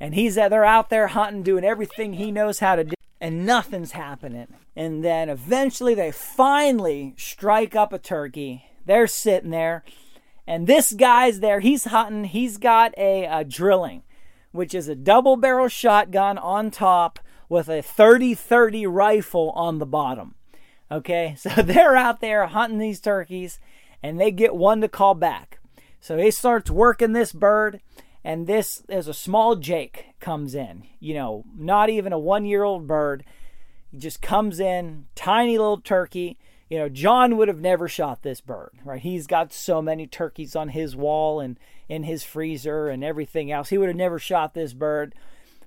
And 0.00 0.14
he's 0.14 0.34
they're 0.34 0.64
out 0.64 0.90
there 0.90 1.08
hunting, 1.08 1.42
doing 1.42 1.64
everything 1.64 2.14
he 2.14 2.30
knows 2.30 2.58
how 2.58 2.76
to 2.76 2.84
do, 2.84 2.94
and 3.20 3.46
nothing's 3.46 3.92
happening. 3.92 4.48
And 4.74 5.02
then 5.02 5.30
eventually 5.30 5.94
they 5.94 6.12
finally 6.12 7.14
strike 7.16 7.74
up 7.74 7.92
a 7.92 7.98
turkey. 7.98 8.66
They're 8.84 9.06
sitting 9.06 9.50
there, 9.50 9.84
and 10.46 10.66
this 10.66 10.92
guy's 10.92 11.40
there. 11.40 11.60
He's 11.60 11.84
hunting. 11.84 12.24
He's 12.24 12.56
got 12.56 12.94
a, 12.96 13.24
a 13.24 13.44
drilling, 13.44 14.02
which 14.52 14.74
is 14.74 14.88
a 14.88 14.94
double 14.94 15.36
barrel 15.36 15.68
shotgun 15.68 16.38
on 16.38 16.70
top 16.70 17.18
with 17.48 17.68
a 17.68 17.82
30 17.82 18.34
30 18.34 18.86
rifle 18.86 19.50
on 19.50 19.78
the 19.78 19.86
bottom. 19.86 20.34
Okay, 20.90 21.34
so 21.38 21.50
they're 21.50 21.96
out 21.96 22.20
there 22.20 22.46
hunting 22.46 22.78
these 22.78 23.00
turkeys 23.00 23.58
and 24.02 24.20
they 24.20 24.30
get 24.30 24.54
one 24.54 24.80
to 24.80 24.88
call 24.88 25.14
back. 25.14 25.58
So 26.00 26.18
he 26.18 26.30
starts 26.30 26.70
working 26.70 27.12
this 27.12 27.32
bird, 27.32 27.80
and 28.22 28.46
this 28.46 28.82
is 28.88 29.08
a 29.08 29.14
small 29.14 29.56
Jake 29.56 30.14
comes 30.20 30.54
in. 30.54 30.84
You 31.00 31.14
know, 31.14 31.44
not 31.56 31.90
even 31.90 32.12
a 32.12 32.18
one 32.18 32.44
year 32.44 32.62
old 32.62 32.86
bird. 32.86 33.24
He 33.90 33.98
just 33.98 34.22
comes 34.22 34.60
in, 34.60 35.06
tiny 35.14 35.58
little 35.58 35.80
turkey. 35.80 36.38
You 36.68 36.78
know, 36.78 36.88
John 36.88 37.36
would 37.36 37.48
have 37.48 37.60
never 37.60 37.86
shot 37.86 38.22
this 38.22 38.40
bird, 38.40 38.70
right? 38.84 39.00
He's 39.00 39.26
got 39.26 39.52
so 39.52 39.80
many 39.80 40.06
turkeys 40.06 40.56
on 40.56 40.70
his 40.70 40.96
wall 40.96 41.38
and 41.38 41.58
in 41.88 42.02
his 42.02 42.24
freezer 42.24 42.88
and 42.88 43.04
everything 43.04 43.52
else. 43.52 43.68
He 43.68 43.78
would 43.78 43.88
have 43.88 43.96
never 43.96 44.18
shot 44.18 44.54
this 44.54 44.72
bird. 44.72 45.14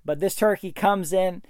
But 0.03 0.19
this 0.19 0.35
turkey 0.35 0.71
comes 0.71 1.13
in. 1.13 1.41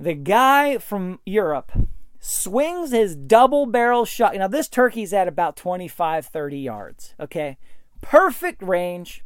The 0.00 0.14
guy 0.14 0.78
from 0.78 1.20
Europe 1.24 1.70
swings 2.18 2.90
his 2.90 3.14
double 3.14 3.66
barrel 3.66 4.04
shot. 4.04 4.34
Now, 4.34 4.48
this 4.48 4.68
turkey's 4.68 5.12
at 5.12 5.28
about 5.28 5.56
25, 5.56 6.26
30 6.26 6.58
yards. 6.58 7.14
Okay. 7.20 7.58
Perfect 8.00 8.62
range, 8.62 9.24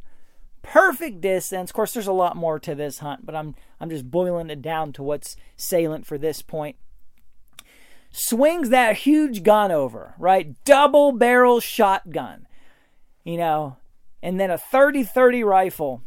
perfect 0.61 1.21
distance. 1.21 1.71
Of 1.71 1.75
course, 1.75 1.93
there's 1.93 2.07
a 2.07 2.13
lot 2.13 2.35
more 2.35 2.59
to 2.59 2.75
this 2.75 2.99
hunt, 2.99 3.25
but 3.25 3.35
I'm, 3.35 3.55
I'm 3.79 3.89
just 3.89 4.11
boiling 4.11 4.51
it 4.51 4.61
down 4.61 4.93
to 4.93 5.03
what's 5.03 5.35
salient 5.55 6.05
for 6.05 6.17
this 6.17 6.43
point. 6.43 6.75
Swings 8.19 8.69
that 8.69 8.97
huge 8.97 9.43
gun 9.43 9.71
over, 9.71 10.15
right? 10.17 10.55
Double 10.65 11.11
barrel 11.11 11.59
shotgun, 11.59 12.47
you 13.23 13.37
know, 13.37 13.77
and 14.23 14.39
then 14.39 14.49
a 14.49 14.57
30 14.57 15.03
30 15.03 15.43
rifle. 15.43 16.01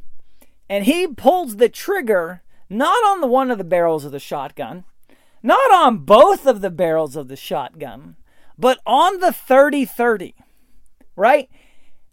And 0.68 0.87
he 0.87 1.07
pulls 1.07 1.57
the 1.57 1.68
trigger 1.68 2.42
not 2.68 3.05
on 3.05 3.20
the 3.20 3.29
one 3.29 3.53
of 3.53 3.59
the 3.59 3.64
barrels 3.64 4.05
of 4.05 4.11
the 4.11 4.18
shotgun, 4.18 4.85
not 5.40 5.73
on 5.73 5.99
both 5.99 6.46
of 6.46 6.62
the 6.62 6.70
barrels 6.70 7.14
of 7.14 7.29
the 7.29 7.37
shotgun, 7.37 8.16
but 8.59 8.81
on 8.85 9.20
the 9.20 9.33
30 9.33 9.85
30, 9.85 10.35
right? 11.14 11.49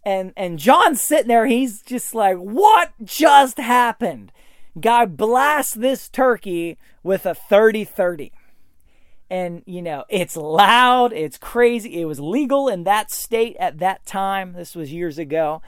And, 0.04 0.32
and 0.36 0.60
John's 0.60 1.02
sitting 1.02 1.26
there, 1.26 1.46
he's 1.46 1.82
just 1.82 2.14
like, 2.14 2.36
what 2.36 2.92
just 3.02 3.58
happened? 3.58 4.30
Guy 4.80 5.06
blasts 5.06 5.74
this 5.74 6.08
turkey 6.08 6.78
with 7.02 7.26
a 7.26 7.34
30 7.34 7.82
30. 7.84 8.32
And, 9.30 9.62
you 9.66 9.82
know, 9.82 10.04
it's 10.08 10.36
loud, 10.36 11.12
it's 11.12 11.36
crazy. 11.36 12.00
It 12.00 12.06
was 12.06 12.18
legal 12.18 12.68
in 12.68 12.84
that 12.84 13.10
state 13.10 13.56
at 13.60 13.78
that 13.78 14.06
time. 14.06 14.54
This 14.54 14.74
was 14.74 14.92
years 14.92 15.18
ago. 15.18 15.60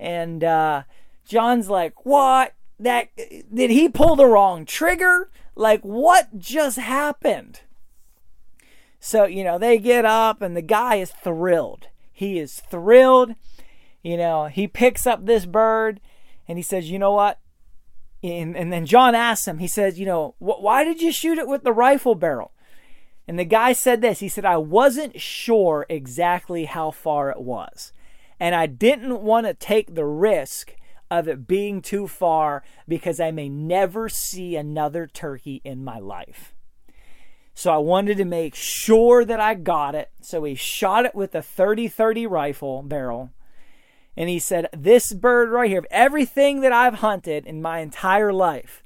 And 0.00 0.42
uh, 0.42 0.82
John's 1.24 1.68
like, 1.68 2.04
what? 2.04 2.54
That 2.78 3.08
did 3.16 3.70
he 3.70 3.88
pull 3.88 4.16
the 4.16 4.26
wrong 4.26 4.66
trigger? 4.66 5.30
Like, 5.54 5.80
what 5.82 6.38
just 6.38 6.78
happened? 6.78 7.60
So, 9.00 9.24
you 9.24 9.44
know, 9.44 9.56
they 9.56 9.78
get 9.78 10.04
up 10.04 10.42
and 10.42 10.56
the 10.56 10.62
guy 10.62 10.96
is 10.96 11.12
thrilled. 11.12 11.86
He 12.12 12.38
is 12.38 12.60
thrilled. 12.70 13.34
You 14.02 14.16
know, 14.16 14.46
he 14.46 14.66
picks 14.66 15.06
up 15.06 15.24
this 15.24 15.46
bird 15.46 16.00
and 16.48 16.58
he 16.58 16.62
says, 16.62 16.90
you 16.90 16.98
know 16.98 17.12
what? 17.12 17.38
And, 18.22 18.56
and 18.56 18.72
then 18.72 18.84
John 18.84 19.14
asks 19.14 19.46
him, 19.46 19.58
he 19.58 19.68
says, 19.68 19.98
you 19.98 20.06
know, 20.06 20.34
why 20.38 20.84
did 20.84 21.00
you 21.00 21.12
shoot 21.12 21.38
it 21.38 21.48
with 21.48 21.62
the 21.62 21.72
rifle 21.72 22.14
barrel? 22.14 22.52
And 23.28 23.38
the 23.38 23.44
guy 23.44 23.72
said 23.72 24.00
this 24.00 24.20
he 24.20 24.28
said, 24.28 24.44
I 24.44 24.56
wasn't 24.56 25.20
sure 25.20 25.86
exactly 25.88 26.64
how 26.66 26.90
far 26.90 27.30
it 27.30 27.40
was. 27.40 27.92
And 28.38 28.54
I 28.54 28.66
didn't 28.66 29.22
want 29.22 29.46
to 29.46 29.54
take 29.54 29.94
the 29.94 30.04
risk 30.04 30.74
of 31.10 31.28
it 31.28 31.46
being 31.46 31.80
too 31.80 32.06
far 32.06 32.62
because 32.86 33.20
I 33.20 33.30
may 33.30 33.48
never 33.48 34.08
see 34.08 34.56
another 34.56 35.06
turkey 35.06 35.60
in 35.64 35.84
my 35.84 35.98
life. 35.98 36.54
So 37.54 37.72
I 37.72 37.78
wanted 37.78 38.18
to 38.18 38.24
make 38.24 38.54
sure 38.54 39.24
that 39.24 39.40
I 39.40 39.54
got 39.54 39.94
it. 39.94 40.10
So 40.20 40.44
he 40.44 40.54
shot 40.54 41.06
it 41.06 41.14
with 41.14 41.34
a 41.34 41.42
30 41.42 41.88
30 41.88 42.26
rifle 42.26 42.82
barrel. 42.82 43.30
And 44.16 44.28
he 44.28 44.38
said, 44.38 44.68
This 44.76 45.12
bird 45.12 45.50
right 45.50 45.70
here, 45.70 45.84
everything 45.90 46.60
that 46.60 46.72
I've 46.72 46.96
hunted 46.96 47.46
in 47.46 47.62
my 47.62 47.78
entire 47.78 48.32
life, 48.32 48.82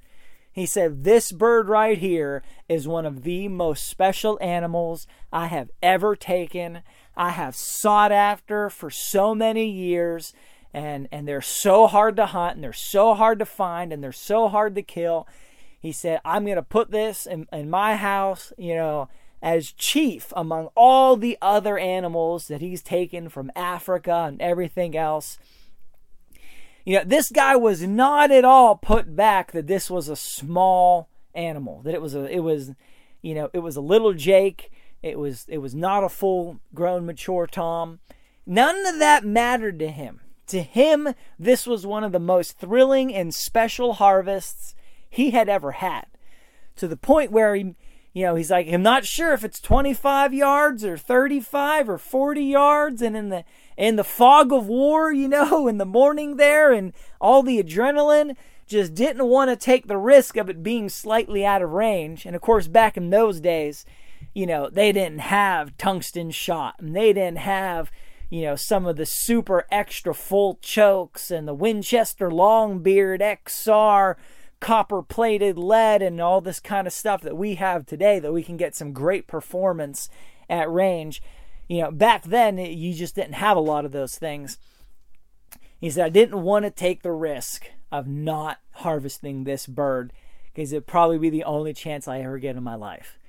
he 0.53 0.67
said, 0.67 1.05
This 1.05 1.33
bird 1.33 1.69
right 1.69 1.99
here 1.99 2.43
is 2.69 2.89
one 2.89 3.07
of 3.07 3.23
the 3.23 3.49
most 3.49 3.85
special 3.89 4.39
animals 4.41 5.07
I 5.33 5.47
have 5.47 5.71
ever 5.83 6.17
taken. 6.17 6.83
I 7.17 7.31
have 7.31 7.55
sought 7.55 8.13
after 8.13 8.71
for 8.71 8.91
so 8.91 9.35
many 9.35 9.69
years 9.69 10.33
and 10.73 11.09
and 11.11 11.27
they're 11.27 11.43
so 11.43 11.87
hard 11.87 12.17
to 12.17 12.27
hunt 12.27 12.55
and 12.55 12.65
they're 12.65 12.73
so 12.73 13.15
hard 13.15 13.39
to 13.41 13.47
find 13.47 13.93
and 13.93 14.03
they're 14.03 14.13
so 14.13 14.49
hard 14.49 14.75
to 14.77 14.83
kill. 14.83 15.27
He 15.79 15.93
said, 15.93 16.21
I'm 16.25 16.45
going 16.45 16.57
to 16.57 16.63
put 16.63 16.91
this 16.91 17.27
in, 17.27 17.47
in 17.53 17.71
my 17.71 17.97
house, 17.97 18.53
you 18.59 18.75
know, 18.75 19.09
as 19.43 19.73
chief 19.73 20.31
among 20.37 20.69
all 20.77 21.17
the 21.17 21.39
other 21.41 21.79
animals 21.79 22.49
that 22.49 22.61
he's 22.61 22.83
taken 22.83 23.31
from 23.31 23.51
Africa 23.57 24.27
and 24.29 24.41
everything 24.43 24.97
else. 24.97 25.39
You 26.85 26.99
know, 26.99 27.05
this 27.05 27.31
guy 27.31 27.57
was 27.57 27.83
not 27.83 28.31
at 28.31 28.45
all 28.45 28.77
put 28.77 29.15
back 29.15 29.53
that 29.53 29.67
this 29.67 29.91
was 29.91 30.09
a 30.09 30.17
small 30.17 31.09
animal, 31.35 31.83
that 31.83 31.95
it 31.95 32.03
was 32.03 32.15
a, 32.15 32.25
it 32.27 32.41
was, 32.41 32.73
you 33.23 33.35
know, 33.35 33.51
it 33.53 33.61
was 33.61 33.77
a 33.77 33.81
little 33.81 34.15
Jake 34.15 34.71
It 35.03 35.19
was 35.19 35.47
it 35.49 35.59
was 35.59 35.75
not 35.75 36.05
a 36.05 36.09
full 36.09 36.61
grown 36.75 37.07
mature 37.07 37.47
tom. 37.47 38.01
None 38.47 38.87
of 38.87 38.99
that 38.99 39.25
mattered 39.25 39.79
to 39.81 39.89
him. 39.89 40.21
To 40.49 40.63
him, 40.63 41.15
this 41.39 41.67
was 41.67 41.87
one 41.87 42.03
of 42.03 42.13
the 42.13 42.19
most 42.19 42.59
thrilling 42.59 43.15
and 43.15 43.33
special 43.33 43.95
harvests 43.95 44.75
he 45.09 45.31
had 45.31 45.49
ever 45.49 45.73
had. 45.73 46.07
To 46.77 46.89
the 46.89 46.97
point 46.97 47.31
where 47.31 47.55
he 47.55 47.75
you 48.13 48.25
know, 48.25 48.35
he's 48.35 48.51
like, 48.51 48.67
I'm 48.69 48.83
not 48.83 49.05
sure 49.05 49.33
if 49.33 49.45
it's 49.45 49.61
25 49.61 50.35
yards 50.35 50.85
or 50.85 50.97
35 50.97 51.89
or 51.89 51.99
40 51.99 52.43
yards. 52.43 53.03
And 53.03 53.17
in 53.17 53.29
the 53.29 53.45
in 53.77 53.97
the 53.97 54.05
fog 54.05 54.53
of 54.53 54.67
war, 54.67 55.13
you 55.13 55.29
know, 55.29 55.69
in 55.69 55.79
the 55.79 55.85
morning 55.85 56.37
there, 56.37 56.73
and 56.73 56.93
all 57.21 57.43
the 57.43 57.63
adrenaline, 57.63 58.37
just 58.67 58.95
didn't 58.95 59.27
want 59.27 59.51
to 59.51 59.57
take 59.57 59.89
the 59.89 59.97
risk 59.97 60.37
of 60.37 60.49
it 60.49 60.63
being 60.63 60.89
slightly 60.89 61.45
out 61.45 61.63
of 61.63 61.71
range. 61.71 62.25
And 62.25 62.37
of 62.37 62.43
course, 62.43 62.69
back 62.69 62.97
in 62.97 63.11
those 63.11 63.41
days, 63.41 63.85
you 64.33 64.47
know, 64.47 64.71
they 64.71 64.93
didn't 64.93 65.21
have 65.21 65.77
tungsten 65.77 66.31
shot, 66.31 66.77
and 66.79 66.95
they 66.95 67.13
didn't 67.13 67.39
have 67.39 67.91
you 68.31 68.43
know, 68.43 68.55
some 68.55 68.87
of 68.87 68.97
the 68.97 69.05
super 69.05 69.67
extra 69.73 70.15
full 70.15 70.59
chokes 70.63 71.33
and 71.33 71.49
the 71.49 71.55
Winchester 71.55 72.31
Longbeard 72.31 73.21
XR 73.21 74.15
copper 74.61 75.03
plated 75.03 75.59
lead 75.59 76.01
and 76.01 76.21
all 76.21 76.41
this 76.41 76.61
kind 76.61 76.87
of 76.87 76.93
stuff 76.93 77.23
that 77.23 77.37
we 77.37 77.57
have 77.57 77.85
today 77.85 78.21
that 78.21 78.33
we 78.33 78.45
can 78.45 78.57
get 78.57 78.77
some 78.77 78.93
great 78.93 79.27
performance 79.27 80.09
at 80.49 80.71
range. 80.71 81.21
You 81.71 81.83
know, 81.83 81.93
back 81.93 82.25
then 82.25 82.59
you 82.59 82.93
just 82.93 83.15
didn't 83.15 83.35
have 83.35 83.57
a 83.57 83.61
lot 83.61 83.85
of 83.85 83.93
those 83.93 84.19
things. 84.19 84.59
He 85.81 85.89
said, 85.89 86.05
I 86.05 86.09
didn't 86.09 86.43
want 86.43 86.65
to 86.65 86.71
take 86.73 87.03
the 87.03 87.13
risk 87.13 87.71
of 87.93 88.09
not 88.09 88.59
harvesting 88.73 89.45
this 89.45 89.69
bird 89.69 90.13
because 90.53 90.73
it'd 90.73 90.89
probably 90.89 91.17
be 91.17 91.31
the 91.31 91.45
only 91.45 91.73
chance 91.73 92.09
I 92.09 92.23
ever 92.23 92.39
get 92.39 92.57
in 92.57 92.65
my 92.65 92.75
life. 92.75 93.21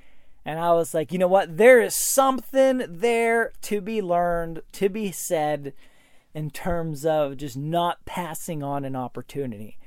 And 0.44 0.58
I 0.58 0.74
was 0.74 0.92
like, 0.96 1.12
you 1.12 1.20
know 1.20 1.28
what? 1.28 1.58
There 1.58 1.80
is 1.80 1.94
something 1.94 2.84
there 2.90 3.54
to 3.62 3.80
be 3.80 4.02
learned, 4.02 4.64
to 4.72 4.90
be 4.90 5.12
said 5.12 5.74
in 6.34 6.50
terms 6.50 7.06
of 7.06 7.38
just 7.38 7.56
not 7.56 8.04
passing 8.06 8.64
on 8.64 8.86
an 8.86 8.96
opportunity 8.96 9.78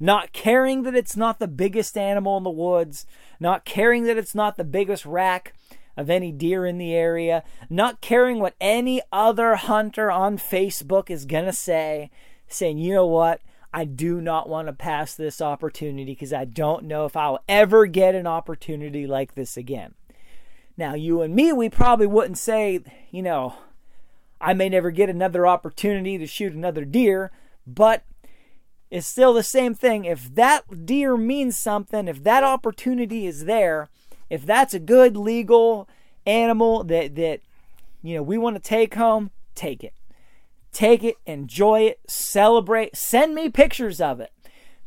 not 0.00 0.32
caring 0.32 0.82
that 0.82 0.94
it's 0.94 1.16
not 1.16 1.38
the 1.38 1.48
biggest 1.48 1.96
animal 1.96 2.36
in 2.36 2.42
the 2.42 2.50
woods, 2.50 3.06
not 3.38 3.64
caring 3.64 4.04
that 4.04 4.16
it's 4.16 4.34
not 4.34 4.56
the 4.56 4.64
biggest 4.64 5.06
rack 5.06 5.54
of 5.96 6.10
any 6.10 6.32
deer 6.32 6.66
in 6.66 6.78
the 6.78 6.94
area, 6.94 7.44
not 7.70 8.00
caring 8.00 8.40
what 8.40 8.54
any 8.60 9.00
other 9.12 9.56
hunter 9.56 10.10
on 10.10 10.38
Facebook 10.38 11.10
is 11.10 11.24
going 11.24 11.44
to 11.44 11.52
say, 11.52 12.10
saying, 12.48 12.78
you 12.78 12.94
know 12.94 13.06
what? 13.06 13.40
I 13.72 13.84
do 13.84 14.20
not 14.20 14.48
want 14.48 14.68
to 14.68 14.72
pass 14.72 15.14
this 15.14 15.40
opportunity 15.40 16.12
because 16.12 16.32
I 16.32 16.44
don't 16.44 16.84
know 16.84 17.06
if 17.06 17.16
I'll 17.16 17.40
ever 17.48 17.86
get 17.86 18.14
an 18.14 18.26
opportunity 18.26 19.06
like 19.06 19.34
this 19.34 19.56
again. 19.56 19.94
Now, 20.76 20.94
you 20.94 21.22
and 21.22 21.34
me, 21.34 21.52
we 21.52 21.68
probably 21.68 22.06
wouldn't 22.06 22.38
say, 22.38 22.80
you 23.10 23.22
know, 23.22 23.54
I 24.40 24.54
may 24.54 24.68
never 24.68 24.90
get 24.90 25.08
another 25.08 25.46
opportunity 25.46 26.18
to 26.18 26.26
shoot 26.26 26.52
another 26.52 26.84
deer, 26.84 27.32
but 27.66 28.04
it's 28.90 29.06
still 29.06 29.32
the 29.32 29.42
same 29.42 29.74
thing. 29.74 30.04
If 30.04 30.34
that 30.34 30.86
deer 30.86 31.16
means 31.16 31.58
something, 31.58 32.06
if 32.06 32.22
that 32.22 32.44
opportunity 32.44 33.26
is 33.26 33.44
there, 33.44 33.88
if 34.30 34.44
that's 34.44 34.74
a 34.74 34.78
good 34.78 35.16
legal 35.16 35.88
animal 36.26 36.84
that 36.84 37.14
that 37.16 37.40
you 38.02 38.14
know 38.14 38.22
we 38.22 38.38
want 38.38 38.56
to 38.56 38.62
take 38.62 38.94
home, 38.94 39.30
take 39.54 39.84
it. 39.84 39.94
Take 40.72 41.04
it, 41.04 41.16
enjoy 41.24 41.82
it, 41.82 42.00
celebrate, 42.08 42.96
send 42.96 43.32
me 43.32 43.48
pictures 43.48 44.00
of 44.00 44.18
it. 44.18 44.32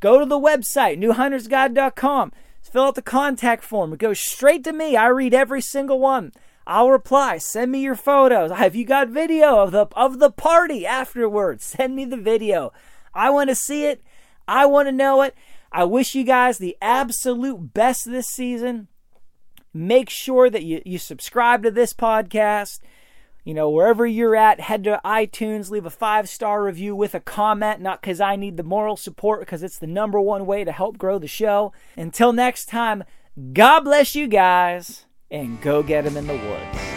Go 0.02 0.20
to 0.20 0.26
the 0.26 0.40
website, 0.40 1.00
newhuntersguide.com. 1.00 2.34
Fill 2.62 2.84
out 2.84 2.96
the 2.96 3.02
contact 3.02 3.64
form. 3.64 3.94
It 3.94 4.00
goes 4.00 4.20
straight 4.20 4.66
to 4.66 4.74
me. 4.74 4.98
I 4.98 5.08
read 5.08 5.34
every 5.34 5.62
single 5.62 6.00
one. 6.00 6.34
I'll 6.68 6.92
reply. 6.92 7.38
Send 7.38 7.72
me 7.72 7.80
your 7.80 7.96
photos. 7.96 8.52
Have 8.52 8.76
you 8.76 8.86
got 8.86 9.08
video 9.08 9.60
of 9.60 9.72
the 9.72 9.88
of 9.94 10.20
the 10.20 10.30
party 10.30 10.86
afterwards? 10.86 11.64
Send 11.78 11.96
me 11.96 12.04
the 12.04 12.18
video. 12.18 12.74
I 13.14 13.30
want 13.30 13.50
to 13.50 13.56
see 13.56 13.86
it. 13.86 14.04
I 14.48 14.66
want 14.66 14.90
to 14.90 14.92
know 14.92 15.22
it. 15.22 15.34
I 15.72 15.86
wish 15.86 16.14
you 16.14 16.26
guys 16.26 16.58
the 16.58 16.78
absolute 16.82 17.74
best 17.74 18.06
this 18.06 18.28
season. 18.28 18.90
Make 19.74 20.10
sure 20.10 20.50
that 20.50 20.64
you, 20.64 20.82
you 20.86 20.98
subscribe 20.98 21.64
to 21.64 21.72
this 21.72 21.94
podcast. 21.94 22.80
You 23.44 23.54
know, 23.54 23.70
wherever 23.70 24.06
you're 24.06 24.36
at, 24.36 24.60
head 24.60 24.84
to 24.84 25.00
iTunes, 25.06 25.70
leave 25.70 25.86
a 25.86 25.90
five 25.90 26.28
star 26.28 26.64
review 26.64 26.96
with 26.96 27.16
a 27.16 27.22
comment, 27.22 27.80
not 27.80 28.02
because 28.02 28.20
I 28.20 28.36
need 28.36 28.58
the 28.58 28.64
moral 28.64 28.98
support, 28.98 29.40
because 29.40 29.64
it's 29.64 29.80
the 29.80 29.88
number 29.88 30.20
one 30.20 30.46
way 30.46 30.64
to 30.64 30.72
help 30.72 30.98
grow 30.98 31.18
the 31.18 31.28
show. 31.28 31.72
Until 31.96 32.34
next 32.34 32.66
time, 32.66 33.06
God 33.54 33.82
bless 33.82 34.16
you 34.16 34.28
guys, 34.28 35.06
and 35.32 35.62
go 35.62 35.82
get 35.84 36.04
them 36.04 36.18
in 36.18 36.28
the 36.28 36.34
woods. 36.34 36.97